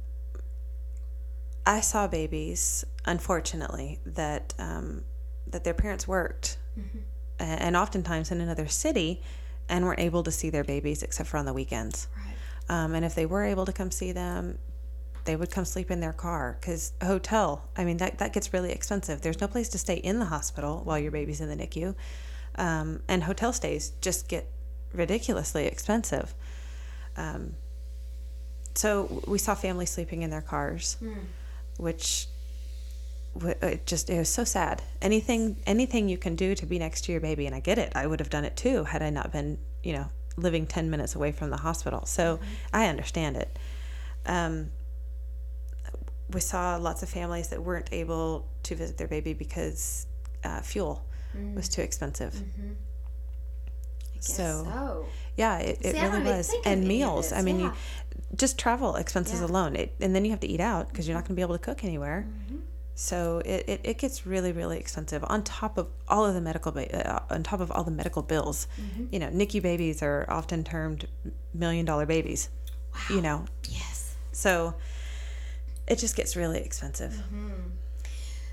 [1.76, 5.04] I saw babies, unfortunately, that um,
[5.52, 6.58] that their parents worked,
[7.38, 9.22] a- and oftentimes in another city,
[9.68, 12.08] and weren't able to see their babies except for on the weekends.
[12.16, 12.34] right
[12.74, 14.58] Um, and if they were able to come see them,
[15.24, 17.48] they would come sleep in their car because hotel.
[17.76, 19.20] I mean, that that gets really expensive.
[19.20, 21.94] There's no place to stay in the hospital while your baby's in the NICU,
[22.56, 24.44] um, and hotel stays just get
[24.94, 26.34] ridiculously expensive.
[27.16, 27.54] Um,
[28.74, 30.96] so we saw families sleeping in their cars,
[31.78, 32.28] which
[33.42, 34.82] it just it was so sad.
[35.00, 37.92] Anything anything you can do to be next to your baby, and I get it.
[37.94, 41.14] I would have done it too had I not been you know living ten minutes
[41.14, 42.04] away from the hospital.
[42.04, 42.38] So
[42.72, 43.58] I understand it.
[44.26, 44.70] Um,
[46.30, 50.06] we saw lots of families that weren't able to visit their baby because
[50.44, 51.06] uh, fuel
[51.54, 52.34] was too expensive.
[52.34, 52.42] Guess
[54.20, 55.06] So, so.
[55.36, 56.54] Yeah, it, it See, really was.
[56.64, 57.32] And meals.
[57.32, 57.66] I mean, yeah.
[57.66, 57.72] you
[58.36, 59.46] just travel expenses Yeah.
[59.46, 61.42] alone, it, and then you have to eat out because you're not going to be
[61.42, 62.26] able to cook anywhere.
[62.28, 62.56] Mm-hmm.
[62.94, 66.76] So it, it, it gets really really expensive on top of all of the medical
[66.76, 68.66] uh, on top of all the medical bills.
[68.80, 69.04] Mm-hmm.
[69.12, 71.06] You know, NICU babies are often termed
[71.54, 72.48] million dollar babies.
[72.92, 73.14] wow.
[73.14, 73.98] You know, yes
[74.38, 74.74] so
[75.88, 77.12] it just gets really expensive.
[77.12, 77.70] Mm-hmm.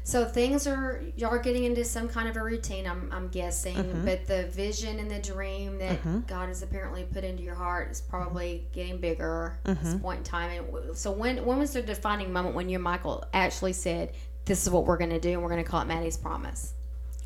[0.07, 2.85] So things are y'all getting into some kind of a routine.
[2.85, 4.05] I'm I'm guessing, Mm-hmm.
[4.05, 8.01] but the vision and the dream that God has apparently put into your heart is
[8.01, 9.83] probably getting bigger at Mm-hmm.
[9.83, 10.51] this point in time.
[10.51, 14.11] And so when when was the defining moment when you and Michael actually said,
[14.45, 16.73] "This is what we're going to do, and we're going to call it Mattie's Promise"?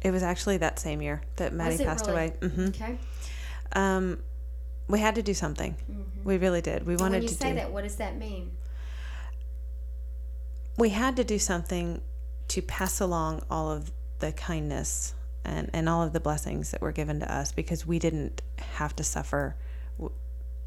[0.02, 2.32] It was actually that same year that Mattie passed really?
[2.42, 2.50] away.
[2.50, 2.98] hmm Okay.
[3.74, 4.24] Um,
[4.88, 5.76] we had to do something.
[6.24, 6.88] We really did.
[6.88, 7.56] We wanted when you to say do.
[7.56, 8.52] that, what does that mean?
[10.78, 12.02] we had to do something
[12.50, 15.14] to pass along all of the kindness
[15.46, 18.96] and, and all of the blessings that were given to us because we didn't have
[18.98, 19.56] to suffer,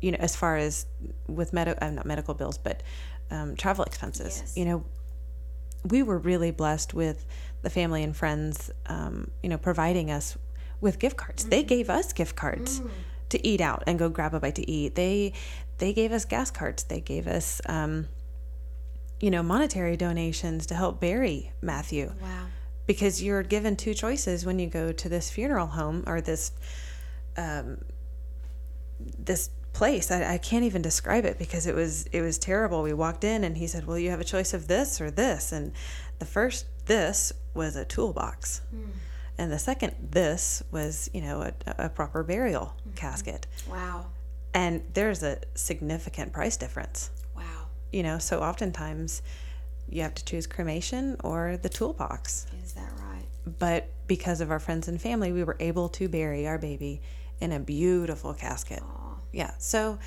[0.00, 0.86] you know, as far as
[1.28, 2.82] with med- uh, not medical bills, but
[3.30, 4.38] um, travel expenses.
[4.40, 4.56] Yes.
[4.56, 4.84] You know,
[5.84, 7.24] we were really blessed with
[7.62, 10.36] the family and friends, um, you know, providing us
[10.80, 11.44] with gift cards.
[11.44, 12.80] They gave us gift cards
[13.30, 14.94] to eat out and go grab a bite to eat.
[14.94, 15.32] They
[15.78, 16.84] they gave us gas cards.
[16.84, 18.08] They gave us, um,
[19.22, 22.46] you know, monetary donations to help bury Matthew Wow.
[22.87, 26.52] because you're given two choices when you go to this funeral home or this
[27.38, 27.78] um,
[29.18, 30.11] this place.
[30.11, 32.82] I, I can't even describe it because it was it was terrible.
[32.82, 35.52] We walked in and he said, "Well, you have a choice of this or this."
[35.52, 35.72] And
[36.18, 38.61] the first this was a toolbox,
[39.38, 43.46] and the second this was you know a, a proper burial casket.
[43.70, 44.06] Wow.
[44.54, 47.11] And there's a significant price difference.
[47.92, 49.22] You know so oftentimes
[49.88, 53.26] you have to choose cremation or the toolbox Is that right?
[53.59, 57.00] but because of our friends and family we were able to bury our baby
[57.40, 59.16] in a beautiful casket Aw.
[59.33, 59.98] yeah so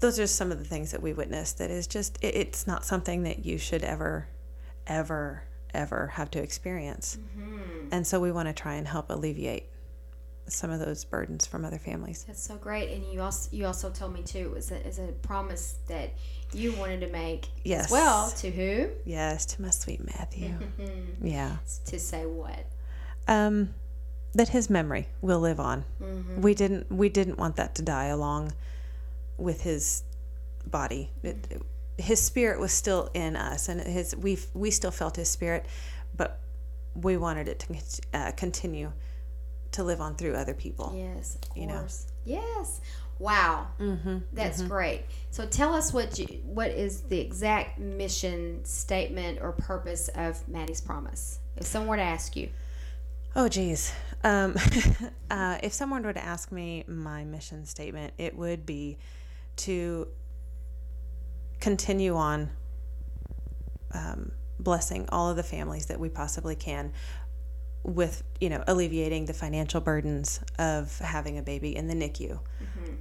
[0.00, 2.84] those are some of the things that we witnessed that is just it, it's not
[2.84, 4.26] something that you should ever
[4.86, 7.88] ever ever have to experience mm-hmm.
[7.92, 9.68] and so we want to try and help alleviate
[10.52, 13.90] some of those burdens from other families That's so great, and you also you also
[13.90, 16.10] told me too it was a, is a promise that
[16.52, 17.86] you wanted to make Yes.
[17.86, 20.54] as well to who yes to my sweet matthew
[21.22, 22.66] yeah to say what
[23.28, 23.74] um,
[24.34, 25.84] that his memory will live on.
[26.00, 26.40] Mm-hmm.
[26.40, 28.52] We didn't we didn't want that to die along
[29.36, 30.04] with his
[30.66, 31.10] body.
[31.22, 31.62] It,
[31.98, 35.66] his spirit was still in us, and his we we still felt his spirit,
[36.16, 36.40] but
[36.94, 37.76] we wanted it to
[38.14, 38.92] uh, continue
[39.72, 40.92] to live on through other people.
[40.96, 41.86] yes of You know.
[42.24, 42.80] yes
[43.18, 44.18] wow Mm-hmm.
[44.32, 50.08] that's great so tell us what you what is the exact mission statement or purpose
[50.14, 52.48] of Mattie's promise if someone were to ask you
[53.34, 53.90] Oh, geez.
[54.24, 54.54] Um,
[55.30, 58.98] uh, if someone were to ask me my mission statement, it would be
[59.56, 60.06] to
[61.58, 62.50] continue on
[63.94, 66.92] um, blessing all of the families that we possibly can
[67.82, 72.38] with, you know, alleviating the financial burdens of having a baby in the NICU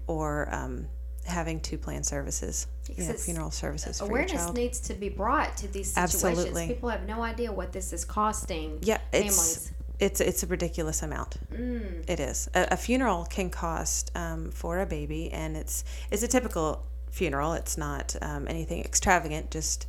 [0.07, 0.87] or, um,
[1.25, 4.55] having two planned services, you know, funeral services for your Awareness child.
[4.55, 6.23] needs to be brought to these situations.
[6.25, 6.67] Absolutely.
[6.67, 11.37] People have no idea what this is costing Yeah, it's it's it's a ridiculous amount.
[11.53, 12.09] Mm.
[12.09, 12.49] It is.
[12.55, 17.53] A, a funeral can cost um, for a baby, and it's it's a typical funeral.
[17.53, 19.51] It's not um, anything extravagant.
[19.51, 19.85] Just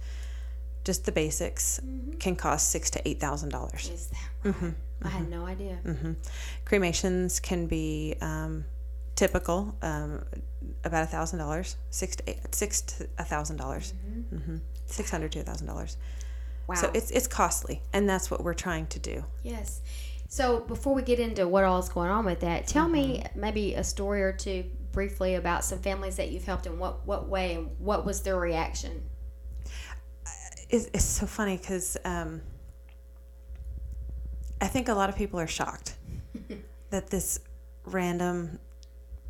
[0.85, 2.19] just the basics Mm-hmm.
[2.19, 3.89] can cost six to eight thousand dollars.
[3.89, 4.55] Is that right?
[4.55, 4.71] Mm-hmm.
[5.05, 5.79] I had no idea.
[6.65, 8.65] Cremations can be um,
[9.17, 10.25] typical, um,
[10.85, 13.95] about a thousand dollars, six to eight, six to a thousand dollars,
[14.35, 14.57] Mm-hmm.
[14.87, 15.97] six hundred to a thousand dollars.
[16.69, 16.77] Wow.
[16.77, 19.25] So it's it's costly, and that's what we're trying to do.
[19.43, 19.81] Yes.
[20.29, 23.41] So before we get into what all is going on with that, tell me Mm-hmm.
[23.41, 27.29] maybe a story or two briefly about some families that you've helped in what what
[27.29, 29.03] way and what was their reaction.
[30.73, 32.41] It's, it's so funny because um,
[34.61, 35.97] I think a lot of people are shocked
[36.91, 37.39] that this
[37.85, 38.59] random,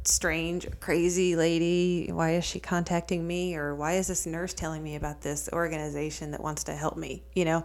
[0.05, 3.57] strange, crazy lady, why is she contacting me?
[3.57, 7.25] Or why is this nurse telling me about this organization that wants to help me?
[7.35, 7.65] You know?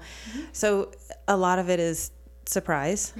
[0.54, 0.92] So
[1.28, 2.12] a lot of it is
[2.48, 3.14] surprise,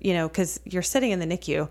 [0.00, 1.68] you know, because you're sitting in the NICU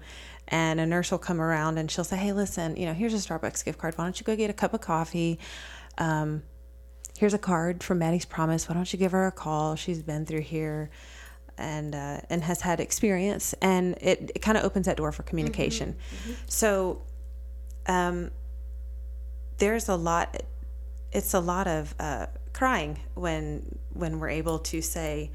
[0.50, 3.18] and a nurse will come around and she'll say, hey, listen, you know, here's a
[3.18, 3.98] Starbucks gift card.
[3.98, 5.40] Why don't you go get a cup of coffee?
[5.98, 6.44] Um,
[7.18, 8.68] here's a card from Mattie's Promise.
[8.68, 9.76] Why don't you give her a call?
[9.76, 10.90] She's been through here
[11.58, 15.24] and uh, and has had experience, and it, it kind of opens that door for
[15.24, 15.96] communication.
[16.48, 17.04] So,
[17.86, 18.32] um,
[19.58, 20.42] there's a lot.
[21.12, 25.32] It's a lot of uh, crying when when we're able to say,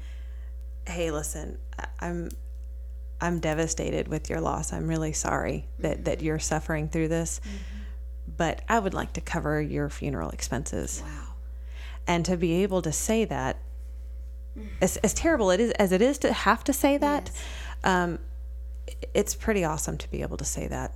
[0.87, 1.57] "Hey, listen,
[1.99, 2.29] I'm."
[3.21, 4.71] I'm devastated with your loss.
[4.71, 7.41] I'm really sorry that, that you're suffering through this,
[8.37, 11.28] but I would like to cover your funeral expenses Wow.
[12.09, 13.55] And to be able to say that
[14.81, 17.43] as, as terrible it is as it is to have to say that Yes.
[17.85, 18.19] um,
[19.13, 20.93] it's pretty awesome to be able to say that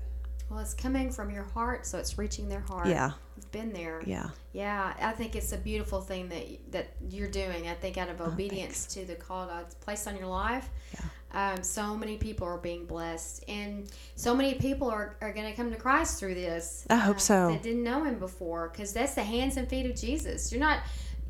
[0.49, 2.87] Well, it's coming from your heart, so it's reaching their heart.
[2.87, 3.11] Yeah.
[3.37, 4.01] You've been there.
[4.05, 7.67] yeah Yeah, I think it's a beautiful thing that that you're doing.
[7.67, 10.67] I think out of obedience to the call God's placed on your life,
[11.33, 15.55] um, so many people are being blessed, and so many people are, are going to
[15.55, 16.85] come to Christ through this.
[16.89, 17.47] I hope uh, so.
[17.49, 20.51] That didn't know Him before, because that's the hands and feet of Jesus.
[20.51, 20.81] You're not,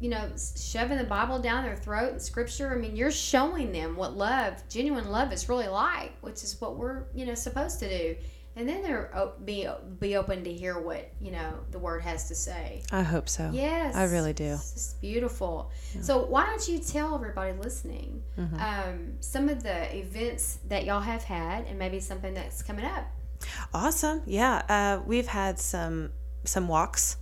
[0.01, 2.73] you know, shoving the Bible down their throat and Scripture.
[2.73, 6.75] I mean, you're showing them what love, genuine love, is really like, which is what
[6.75, 8.15] we're you know supposed to do.
[8.55, 9.09] And then they're
[9.43, 9.67] be
[9.99, 12.83] be open to hear what you know the Word has to say.
[12.91, 14.53] i hope so Yes, I really do.
[14.53, 15.71] It's beautiful.
[16.01, 18.55] So why don't you tell everybody listening Mm-hmm.
[18.59, 23.05] um, some of the events that y'all have had, and maybe something that's coming up?
[23.73, 26.11] awesome yeah uh, we've had some
[26.45, 27.17] some walks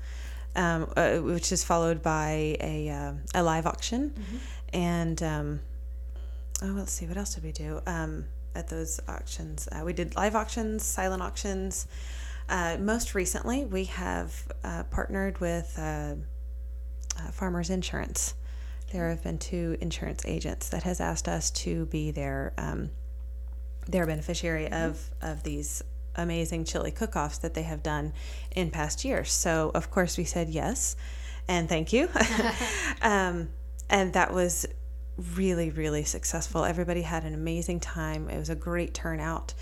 [0.56, 4.14] um, uh, which is followed by a, uh, a live auction
[4.72, 5.60] and um,
[6.62, 8.26] oh let's see what else did we do um,
[8.56, 11.88] at those auctions uh, we did live auctions silent auctions
[12.50, 16.16] uh, most recently we have uh, partnered with uh,
[17.18, 18.36] uh, farmers insurance
[18.92, 22.90] there have been two insurance agents that has asked us to be their um,
[23.88, 25.84] their beneficiary of of these
[26.16, 28.12] amazing chili cook-offs that they have done
[28.52, 29.32] in past years.
[29.32, 30.96] So of course we said yes,
[31.48, 32.10] and thank you.
[33.02, 33.50] um,
[33.90, 34.66] and that was
[35.36, 36.66] really really successful.
[36.66, 38.30] Everybody had an amazing time.
[38.30, 39.54] It was a great turnout.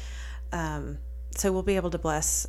[0.52, 0.98] Um,
[1.36, 2.48] so we'll be able to bless,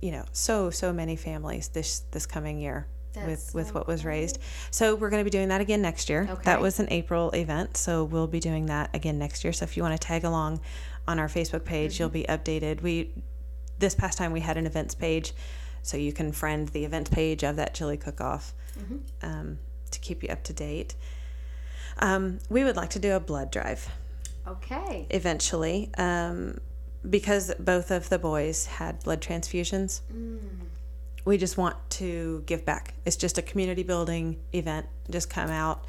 [0.00, 2.86] you know, so so many families this this coming year.
[3.14, 4.40] That's with, with what was raised.
[4.72, 6.26] So we're going to be doing that again next year.
[6.28, 6.42] Okay.
[6.46, 9.52] That was an April event, so we'll be doing that again next year.
[9.52, 10.60] So if you want to tag along
[11.06, 12.82] on our Facebook page, you'll be updated.
[12.82, 13.12] We
[13.78, 15.32] this past time we had an events page,
[15.82, 18.52] so you can friend the events page of that chili cook-off
[19.22, 19.58] um,
[19.92, 20.96] to keep you up to date.
[21.98, 23.88] Um, we would like to do a blood drive
[24.46, 25.06] Okay.
[25.10, 26.58] eventually um,
[27.08, 30.00] because both of the boys had blood transfusions.
[31.24, 32.94] We just want to give back.
[33.06, 34.86] It's just a community building event.
[35.10, 35.86] Just come out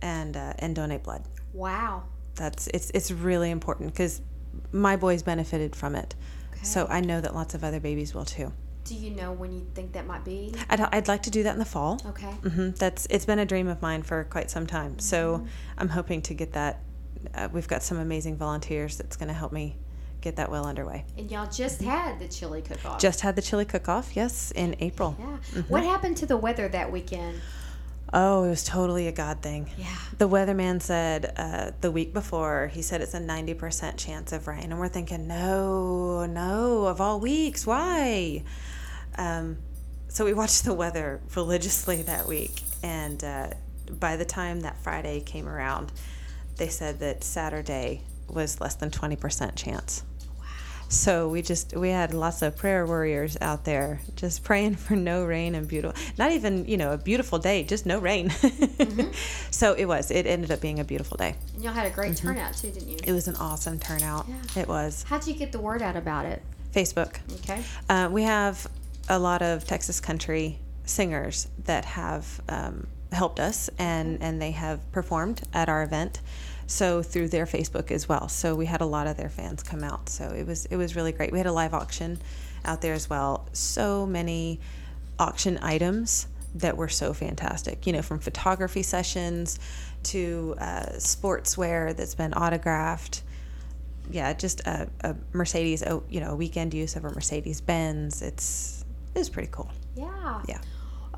[0.00, 1.24] and uh, and donate blood.
[1.52, 2.04] Wow.
[2.36, 4.20] That's it's it's really important because
[4.70, 6.14] my boys benefited from it.
[6.62, 8.52] So I know that lots of other babies will too.
[8.88, 10.54] Do you know when you think that might be?
[10.70, 12.00] I'd, I'd like to do that in the fall.
[12.06, 12.30] Okay.
[12.30, 14.98] hmm That's it's been a dream of mine for quite some time.
[14.98, 16.80] So I'm hoping to get that.
[17.34, 19.76] Uh, we've got some amazing volunteers that's going to help me
[20.20, 21.04] get that well underway.
[21.18, 22.98] And y'all just had the chili cook-off.
[23.00, 25.16] Just had the chili cook-off, yes, in April.
[25.18, 25.62] yeah.
[25.68, 27.40] What happened to the weather that weekend?
[28.12, 29.68] Oh, it was totally a God thing.
[29.76, 29.94] Yeah.
[30.16, 34.70] The weatherman said uh, the week before, he said it's a 90% chance of rain.
[34.72, 38.44] And we're thinking, no, no, of all weeks, why?
[39.18, 39.58] Um,
[40.08, 42.62] so we watched the weather religiously that week.
[42.82, 43.50] And uh,
[43.90, 45.92] by the time that Friday came around,
[46.56, 50.02] they said that Saturday was less than 20% chance.
[50.38, 50.44] Wow.
[50.88, 55.24] So we just we had lots of prayer warriors out there just praying for no
[55.24, 58.30] rain and beautiful not even, you know, a beautiful day, just no rain.
[58.30, 59.12] Mm-hmm.
[59.50, 60.10] so it was.
[60.10, 61.36] It ended up being a beautiful day.
[61.54, 62.28] And y'all had a great mm-hmm.
[62.28, 62.98] turnout too, didn't you?
[63.04, 64.26] It was an awesome turnout.
[64.28, 64.62] Yeah.
[64.62, 65.04] It was.
[65.04, 66.42] How'd you get the word out about it?
[66.72, 67.18] Facebook.
[67.40, 67.62] Okay.
[67.88, 68.68] Uh, we have
[69.08, 74.90] a lot of Texas country singers that have um, helped us and, and they have
[74.92, 76.20] performed at our event
[76.68, 78.28] so through their Facebook as well.
[78.28, 80.08] So we had a lot of their fans come out.
[80.10, 81.32] So it was it was really great.
[81.32, 82.20] We had a live auction
[82.64, 83.48] out there as well.
[83.52, 84.60] So many
[85.18, 87.86] auction items that were so fantastic.
[87.86, 89.58] You know, from photography sessions
[90.04, 93.22] to uh, sportswear that's been autographed.
[94.10, 98.22] Yeah, just a, a Mercedes, oh, you know, weekend use of a Mercedes Benz.
[98.22, 98.77] It's
[99.14, 99.70] it was pretty cool.
[99.96, 100.42] Yeah.
[100.48, 100.60] Yeah.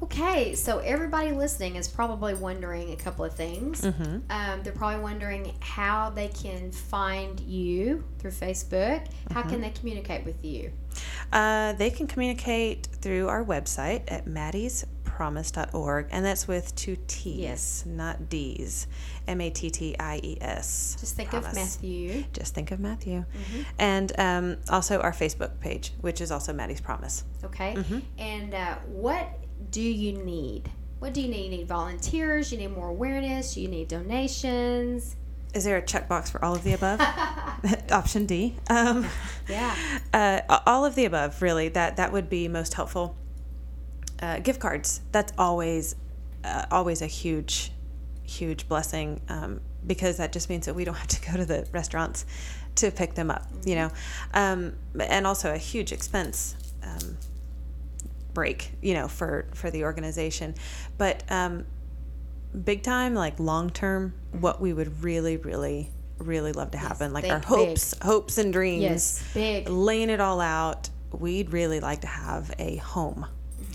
[0.02, 3.82] Okay, so everybody listening is probably wondering a couple of things.
[3.82, 4.18] Mm-hmm.
[4.30, 9.06] Um, they're probably wondering how they can find you through Facebook.
[9.30, 9.50] How mm-hmm.
[9.50, 10.72] can they communicate with you?
[11.32, 17.84] Uh, they can communicate through our website at mattiespromise.org, and that's with two T's, yes.
[17.86, 18.86] not D's.
[19.28, 20.96] M A T T I E S.
[20.98, 21.50] Just think Promise.
[21.50, 22.24] of Matthew.
[22.32, 23.20] Just think of Matthew.
[23.20, 23.62] Mm-hmm.
[23.78, 27.24] And um, also our Facebook page, which is also Mattie's Promise.
[27.44, 27.74] Okay.
[27.74, 27.98] Mm-hmm.
[28.18, 29.28] And uh, what
[29.70, 30.70] do you need?
[30.98, 31.44] What do you need?
[31.44, 35.16] You need volunteers, you need more awareness, you need donations.
[35.54, 37.00] Is there a checkbox for all of the above?
[37.90, 38.56] Option D.
[38.68, 39.06] Um,
[39.48, 39.74] yeah.
[40.12, 41.68] Uh, all of the above, really.
[41.68, 43.16] That that would be most helpful.
[44.20, 45.02] Uh, gift cards.
[45.12, 45.94] That's always,
[46.42, 47.70] uh, always a huge,
[48.24, 51.64] huge blessing um, because that just means that we don't have to go to the
[51.70, 52.26] restaurants
[52.76, 53.42] to pick them up.
[53.52, 53.68] Mm-hmm.
[53.68, 53.90] You know,
[54.34, 56.56] um, and also a huge expense.
[58.34, 60.54] Break, you know, for for the organization.
[60.98, 61.66] But um,
[62.64, 67.14] big time, like long term, what we would really, really, really love to happen, yes,
[67.14, 68.02] like our hopes, big.
[68.02, 70.90] hopes and dreams, yes, big, laying it all out.
[71.12, 73.26] We'd really like to have a home,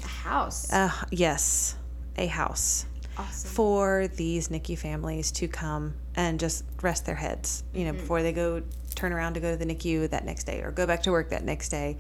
[0.04, 0.72] a house.
[0.72, 1.76] Uh, yes,
[2.18, 2.86] a house.
[3.18, 3.50] Awesome.
[3.50, 8.00] For these NICU families to come and just rest their heads, you know, mm-hmm.
[8.02, 8.62] before they go
[8.94, 11.30] turn around to go to the NICU that next day or go back to work
[11.30, 11.98] that next day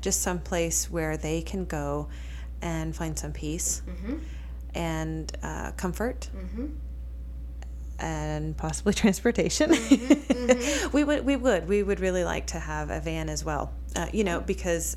[0.00, 2.08] just some place where they can go
[2.62, 4.16] and find some peace mm-hmm.
[4.74, 6.66] and uh, comfort mm-hmm.
[7.98, 9.70] and possibly transportation.
[9.70, 10.12] Mm-hmm.
[10.12, 10.90] mm-hmm.
[10.96, 13.72] we would we would we would really like to have a van as well.
[13.96, 14.96] Uh, you know because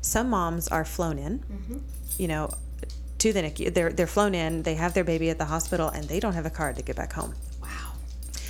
[0.00, 1.38] some moms are flown in.
[1.38, 1.78] Mm-hmm.
[2.18, 2.50] You know
[3.18, 3.72] to the NICU.
[3.72, 4.62] They're they're flown in.
[4.62, 6.96] They have their baby at the hospital and they don't have a car to get
[6.96, 7.34] back home.
[7.62, 7.92] Wow.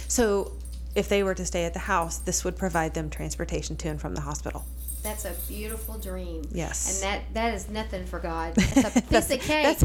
[0.08, 0.52] So
[0.94, 4.00] if they were to stay at the house, this would provide them transportation to and
[4.00, 4.64] from the hospital.
[5.04, 6.42] That's a beautiful dream.
[6.50, 7.02] Yes.
[7.02, 8.54] And that that is nothing for God.
[8.56, 9.84] That's a piece of cake that's,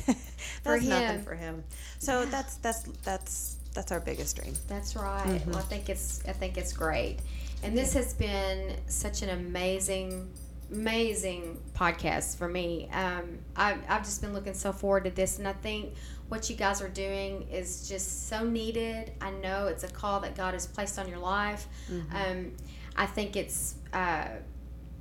[0.63, 0.89] for him.
[0.89, 1.63] nothing for him.
[1.99, 2.29] So yeah.
[2.31, 4.53] that's that's that's that's our biggest dream.
[4.69, 5.25] That's right.
[5.27, 5.51] Mm-hmm.
[5.51, 7.17] Well, I think it's I think it's great.
[7.63, 10.31] And this has been such an amazing
[10.71, 12.89] amazing podcast for me.
[12.93, 15.95] Um, I've, I've just been looking so forward to this, and I think
[16.29, 19.11] what you guys are doing is just so needed.
[19.19, 21.67] I know it's a call that God has placed on your life.
[21.91, 22.15] Mm-hmm.
[22.15, 22.51] Um,
[22.95, 24.27] I think it's uh,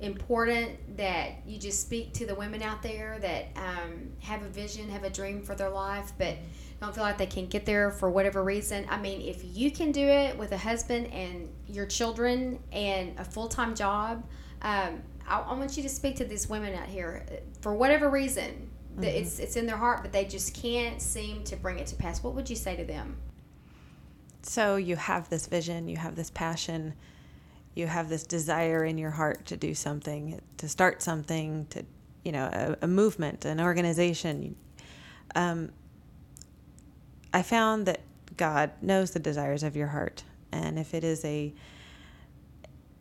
[0.01, 4.89] important that you just speak to the women out there that um, have a vision,
[4.89, 6.37] have a dream for their life, but
[6.79, 8.85] don't feel like they can get there for whatever reason.
[8.89, 13.25] I mean, if you can do it with a husband and your children and a
[13.25, 14.23] full time job,
[14.61, 17.25] um, I, I, want you to speak to these women out here
[17.61, 18.69] for whatever reason.
[18.93, 19.03] Mm-hmm.
[19.03, 22.23] It's it's in their heart, but they just can't seem to bring it to pass.
[22.23, 23.17] What would you say to them?
[24.41, 26.93] So you have this vision, you have this passion
[27.79, 31.85] you have this desire in your heart to do something, to start something, to
[32.23, 34.55] you know a, a movement, an organization.
[35.33, 35.71] Um,
[37.33, 38.01] I found that
[38.35, 41.53] God knows the desires of your heart, and if it is a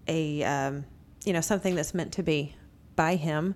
[0.06, 0.84] a um,
[1.24, 2.54] you know something that's meant to be
[2.94, 3.54] by Him,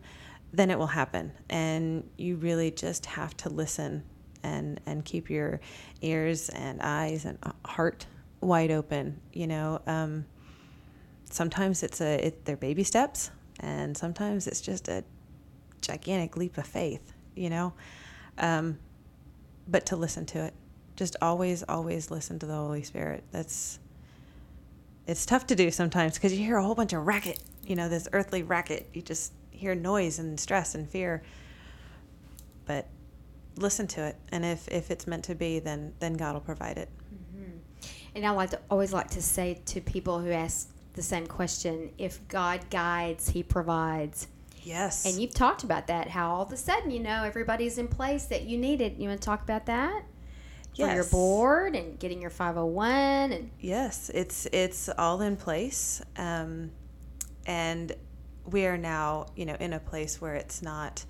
[0.53, 1.33] then it will happen.
[1.49, 4.03] And you really just have to listen
[4.43, 5.61] and and keep your
[6.01, 8.07] ears and eyes and heart
[8.41, 9.21] wide open.
[9.33, 9.81] You know.
[9.87, 10.27] Um,
[11.33, 13.31] sometimes it's a it, they're baby steps,
[13.61, 15.05] and sometimes it's just a
[15.81, 17.73] gigantic leap of faith, you know.
[18.39, 18.79] Um,
[19.69, 20.55] but to listen to it,
[20.97, 23.25] just always, always listen to the Holy Spirit.
[23.31, 23.79] That's
[25.07, 27.89] it's tough to do sometimes because you hear a whole bunch of racket, you know,
[27.89, 28.89] this earthly racket.
[28.93, 31.23] You just hear noise and stress and fear.
[32.67, 32.87] But
[33.57, 36.79] listen to it, and if if it's meant to be, then then God will provide
[36.79, 36.89] it.
[37.15, 37.59] Mm-hmm.
[38.15, 41.91] And I like to always like to say to people who ask the same question.
[41.99, 44.29] If God guides, He provides.
[44.63, 45.05] Yes.
[45.05, 48.27] And you've talked about that, how all of a sudden, you know, everybody's in place
[48.27, 48.97] that you needed.
[48.99, 50.05] You want to talk about that?
[50.75, 50.89] Yes.
[50.89, 56.01] For your board and getting your 501 and Yes, it's it's all in place.
[56.17, 56.71] Um,
[57.45, 57.93] and
[58.47, 61.05] we are now, you know, in a place where it's not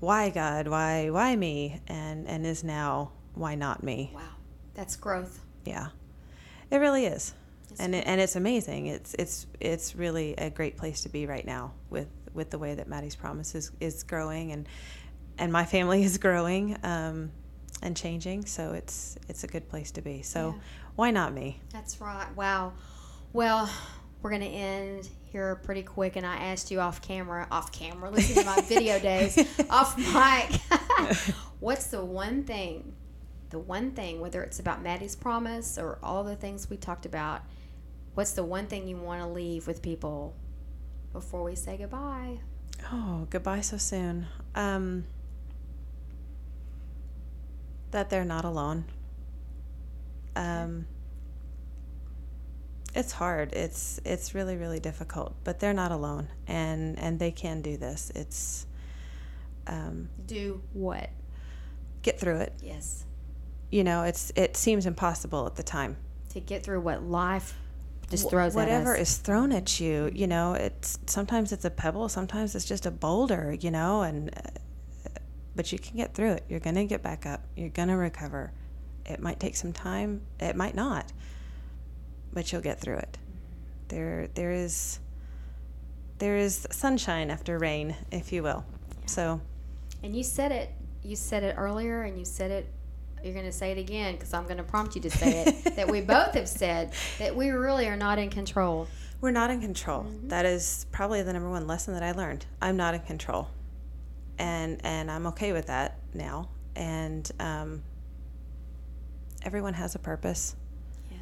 [0.00, 4.10] why God, why why me and and is now why not me.
[4.14, 4.22] Wow.
[4.74, 5.40] That's growth.
[5.64, 5.88] Yeah.
[6.70, 7.32] It really is.
[7.78, 8.86] And it, and it's amazing.
[8.86, 12.74] It's it's it's really a great place to be right now with with the way
[12.74, 14.68] that Mattie's promise is, is growing and
[15.38, 17.30] and my family is growing um,
[17.82, 18.46] and changing.
[18.46, 20.22] So it's it's a good place to be.
[20.22, 20.62] So Yeah.
[20.96, 21.60] why not me?
[21.72, 22.26] That's right.
[22.36, 22.72] Wow.
[23.32, 23.70] Well,
[24.22, 26.16] we're going to end here pretty quick.
[26.16, 29.38] And I asked you off camera, off camera, listen to my video days,
[29.70, 30.60] off mic.
[31.60, 32.92] What's the one thing,
[33.50, 37.42] the one thing, whether it's about Mattie's promise or all the things we talked about,
[38.20, 40.34] what's the one thing you want to leave with people
[41.10, 42.38] before we say goodbye?
[42.92, 44.26] Oh, goodbye so soon.
[44.54, 45.06] Um,
[47.92, 48.84] that they're not alone.
[50.36, 50.86] Um,
[52.94, 53.54] it's hard.
[53.54, 58.12] It's it's really really difficult, but they're not alone, and and they can do this.
[58.14, 58.66] It's
[59.66, 61.08] um, Do what?
[62.02, 62.52] get through it.
[62.60, 63.06] Yes.
[63.70, 65.96] You know, it's it seems impossible at the time.
[66.34, 67.56] To get through what life
[68.10, 72.54] just throws whatever is thrown at you you know it's sometimes it's a pebble sometimes
[72.54, 74.50] it's just a boulder you know and uh,
[75.56, 76.44] but you can get through it.
[76.48, 77.44] You're gonna get back up.
[77.56, 78.52] You're gonna recover.
[79.04, 80.22] It might take some time.
[80.38, 81.12] It might not
[82.32, 83.18] but you'll get through it.
[83.88, 85.00] There there is
[86.18, 88.64] there is sunshine after rain if you will.
[89.06, 89.40] So
[90.02, 90.70] And you said it.
[91.02, 92.66] You said it earlier, and you said it.
[93.22, 95.64] You're going to say it again because I'm going to prompt you to say it.
[95.76, 98.88] that we both have said that we really are not in control.
[99.20, 100.06] we're not in control.
[100.24, 102.46] That is probably the number one lesson that i learned.
[102.62, 103.48] I'm not in control.
[104.38, 106.48] And and i'm okay with that now.
[106.76, 107.82] And um,
[109.42, 110.56] everyone has a purpose.
[111.10, 111.20] Yes.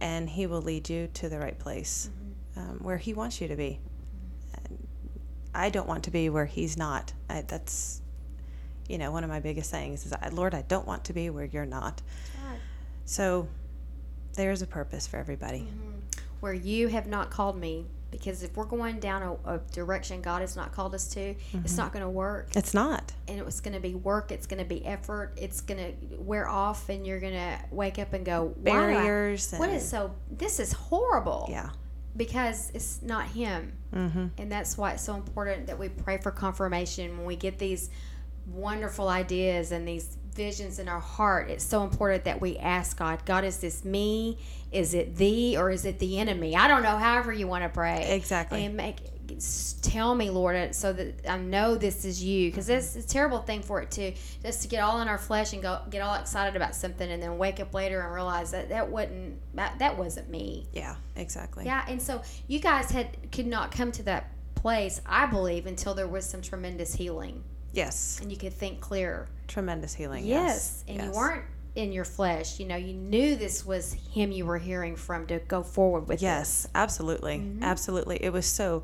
[0.00, 2.10] and he will lead you to the right place
[2.56, 3.80] um, where he wants you to be.
[4.54, 4.86] And
[5.54, 7.12] i don't want to be where he's not.
[7.28, 8.01] I, that's
[8.92, 11.46] you know one of my biggest sayings is lord i don't want to be where
[11.46, 12.02] you're not
[13.04, 13.48] so
[14.34, 15.66] there's a purpose for everybody
[16.40, 20.40] Where you have not called me, because if we're going down a, a direction God
[20.40, 22.48] has not called us to, it's not going to work.
[22.54, 24.32] it's not And it's going to be work.
[24.32, 25.32] It's going to be effort.
[25.36, 28.72] It's going to wear off, and you're going to wake up and go, Why I-
[28.72, 30.14] barriers What is so?
[30.30, 31.46] This is horrible.
[31.48, 31.70] yeah
[32.14, 34.26] because it's not him mm-hmm.
[34.36, 37.88] and that's why it's so important that we pray for confirmation when we get these
[38.46, 43.22] wonderful ideas and these visions in our heart it's so important that we ask god
[43.26, 44.38] god is this me?
[44.70, 46.56] Is it thee or is it the enemy?
[46.56, 48.14] I don't know however you want to pray.
[48.14, 48.64] Exactly.
[48.64, 48.96] and make
[49.80, 53.38] tell me lord uh, so that i know this is you because it's a terrible
[53.38, 54.12] thing for it to
[54.42, 57.22] just to get all in our flesh and go get all excited about something and
[57.22, 60.66] then wake up later and realize that that wasn't that, that wasn't me.
[60.72, 61.64] Yeah exactly.
[61.64, 65.94] Yeah, and so you guys had could not come to that place, I believe, until
[65.94, 67.42] there was some tremendous healing
[67.72, 69.28] yes and you could think clearer.
[69.48, 71.44] tremendous healing Yes, yes, and you weren't
[71.74, 72.60] in your flesh.
[72.60, 76.20] You know, you knew this was him you were hearing from to go forward with.
[76.22, 77.62] yes absolutely Mm-hmm.
[77.64, 78.82] absolutely it was so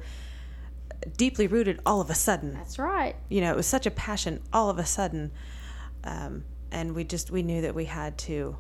[1.17, 3.15] deeply rooted all of a sudden that's right.
[3.29, 5.31] you know, it was such a passion all of a sudden.
[6.05, 8.57] Um, and we just, we knew that we had to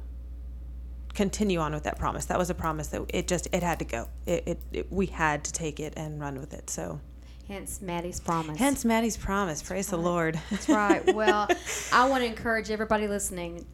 [1.14, 2.26] continue on with that promise.
[2.26, 4.08] That was a promise that it just, it had to go.
[4.26, 6.70] It, it, it we had to take it and run with it.
[6.70, 7.00] So
[7.48, 8.58] Hence Mattie's promise.
[8.58, 9.62] hence Mattie's promise.
[9.62, 10.38] Praise the Lord.
[10.50, 11.14] That's right.
[11.14, 11.48] Well,
[11.92, 13.64] I want to encourage everybody listening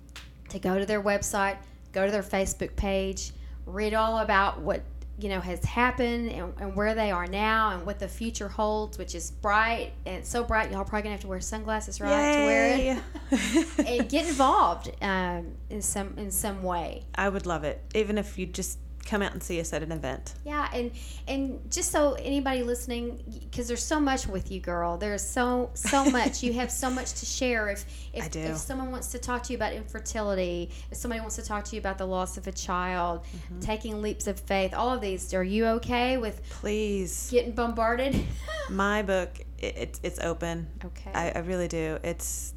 [0.50, 1.56] to go to their website,
[1.92, 3.32] go to their Facebook page,
[3.66, 4.82] read all about what
[5.18, 8.98] you know has happened and, and where they are now and what the future holds,
[8.98, 10.70] which is bright and so bright.
[10.70, 12.96] Y'all probably gonna have to wear sunglasses, right, to wear
[13.30, 17.04] it and get involved um, in some in some way.
[17.14, 17.82] I would love it.
[17.94, 20.34] Even if you just come out and see us at an event.
[20.44, 20.90] Yeah, and
[21.28, 24.96] and just so anybody listening, because there's so much with you, girl.
[24.96, 26.42] There's so so much.
[26.42, 27.68] you have so much to share.
[27.68, 28.40] If if, I do.
[28.40, 31.76] if someone wants to talk to you about infertility, if somebody wants to talk to
[31.76, 33.60] you about the loss of a child, Mm-hmm.
[33.60, 37.28] taking leaps of faith, all of these, are you okay with Please.
[37.30, 38.14] getting bombarded?
[38.70, 40.66] My book, it, it's it's open.
[40.84, 41.10] okay.
[41.14, 41.98] I, I really do.
[42.02, 42.54] It's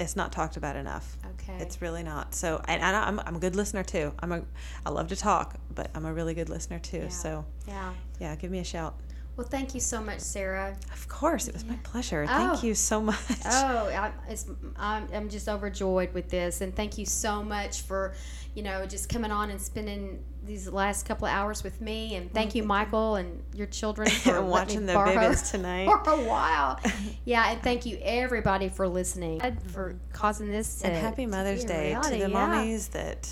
[0.00, 1.16] it's not talked about enough.
[1.34, 1.56] okay.
[1.60, 2.34] It's really not.
[2.34, 4.12] So, and, and I'm, I'm a good listener too.
[4.20, 4.42] I'm a,
[4.86, 6.98] I love to talk, but I'm a really good listener too.
[6.98, 7.08] Yeah.
[7.08, 7.92] So, yeah.
[8.20, 8.94] yeah, give me a shout.
[9.36, 10.76] Well, thank you so much, Sarah.
[10.92, 12.24] Of course, it was my pleasure.
[12.24, 12.26] Oh.
[12.26, 13.16] Thank you so much.
[13.46, 14.46] Oh, I, it's,
[14.76, 18.14] I'm, I'm just overjoyed with this, and thank you so much for,
[18.54, 22.32] you know, just coming on and spending these last couple of hours with me, and
[22.32, 25.88] thank you, Michael, and your children for letting And me watching the babies tonight.
[26.04, 26.80] for a while.
[27.24, 30.80] Yeah, and thank you everybody for listening, for causing this.
[30.80, 32.26] To, and happy Mother's a Day to the yeah.
[32.28, 33.28] mommies that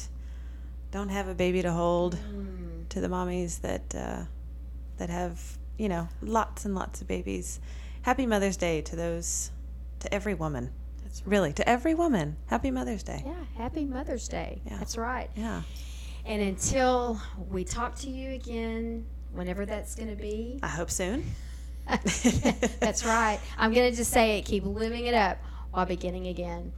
[0.90, 4.24] don't have a baby to hold, Mm, to the mommies that uh,
[4.98, 5.40] that have
[5.78, 7.60] you know, lots and lots of babies.
[8.02, 9.50] Happy Mother's Day to those,
[10.00, 10.70] to every woman.
[11.24, 12.36] Really, to every woman.
[12.46, 13.22] Happy Mother's Day.
[13.24, 14.60] Yeah, happy Mother's Day.
[14.66, 14.78] Yeah.
[14.78, 15.30] That's right.
[15.34, 15.62] Yeah.
[16.24, 21.24] And until we talk to you again, whenever that's going to be, I hope soon.
[21.86, 23.38] that's right.
[23.56, 25.38] I'm going to just say it keep living it up
[25.70, 26.72] while beginning again.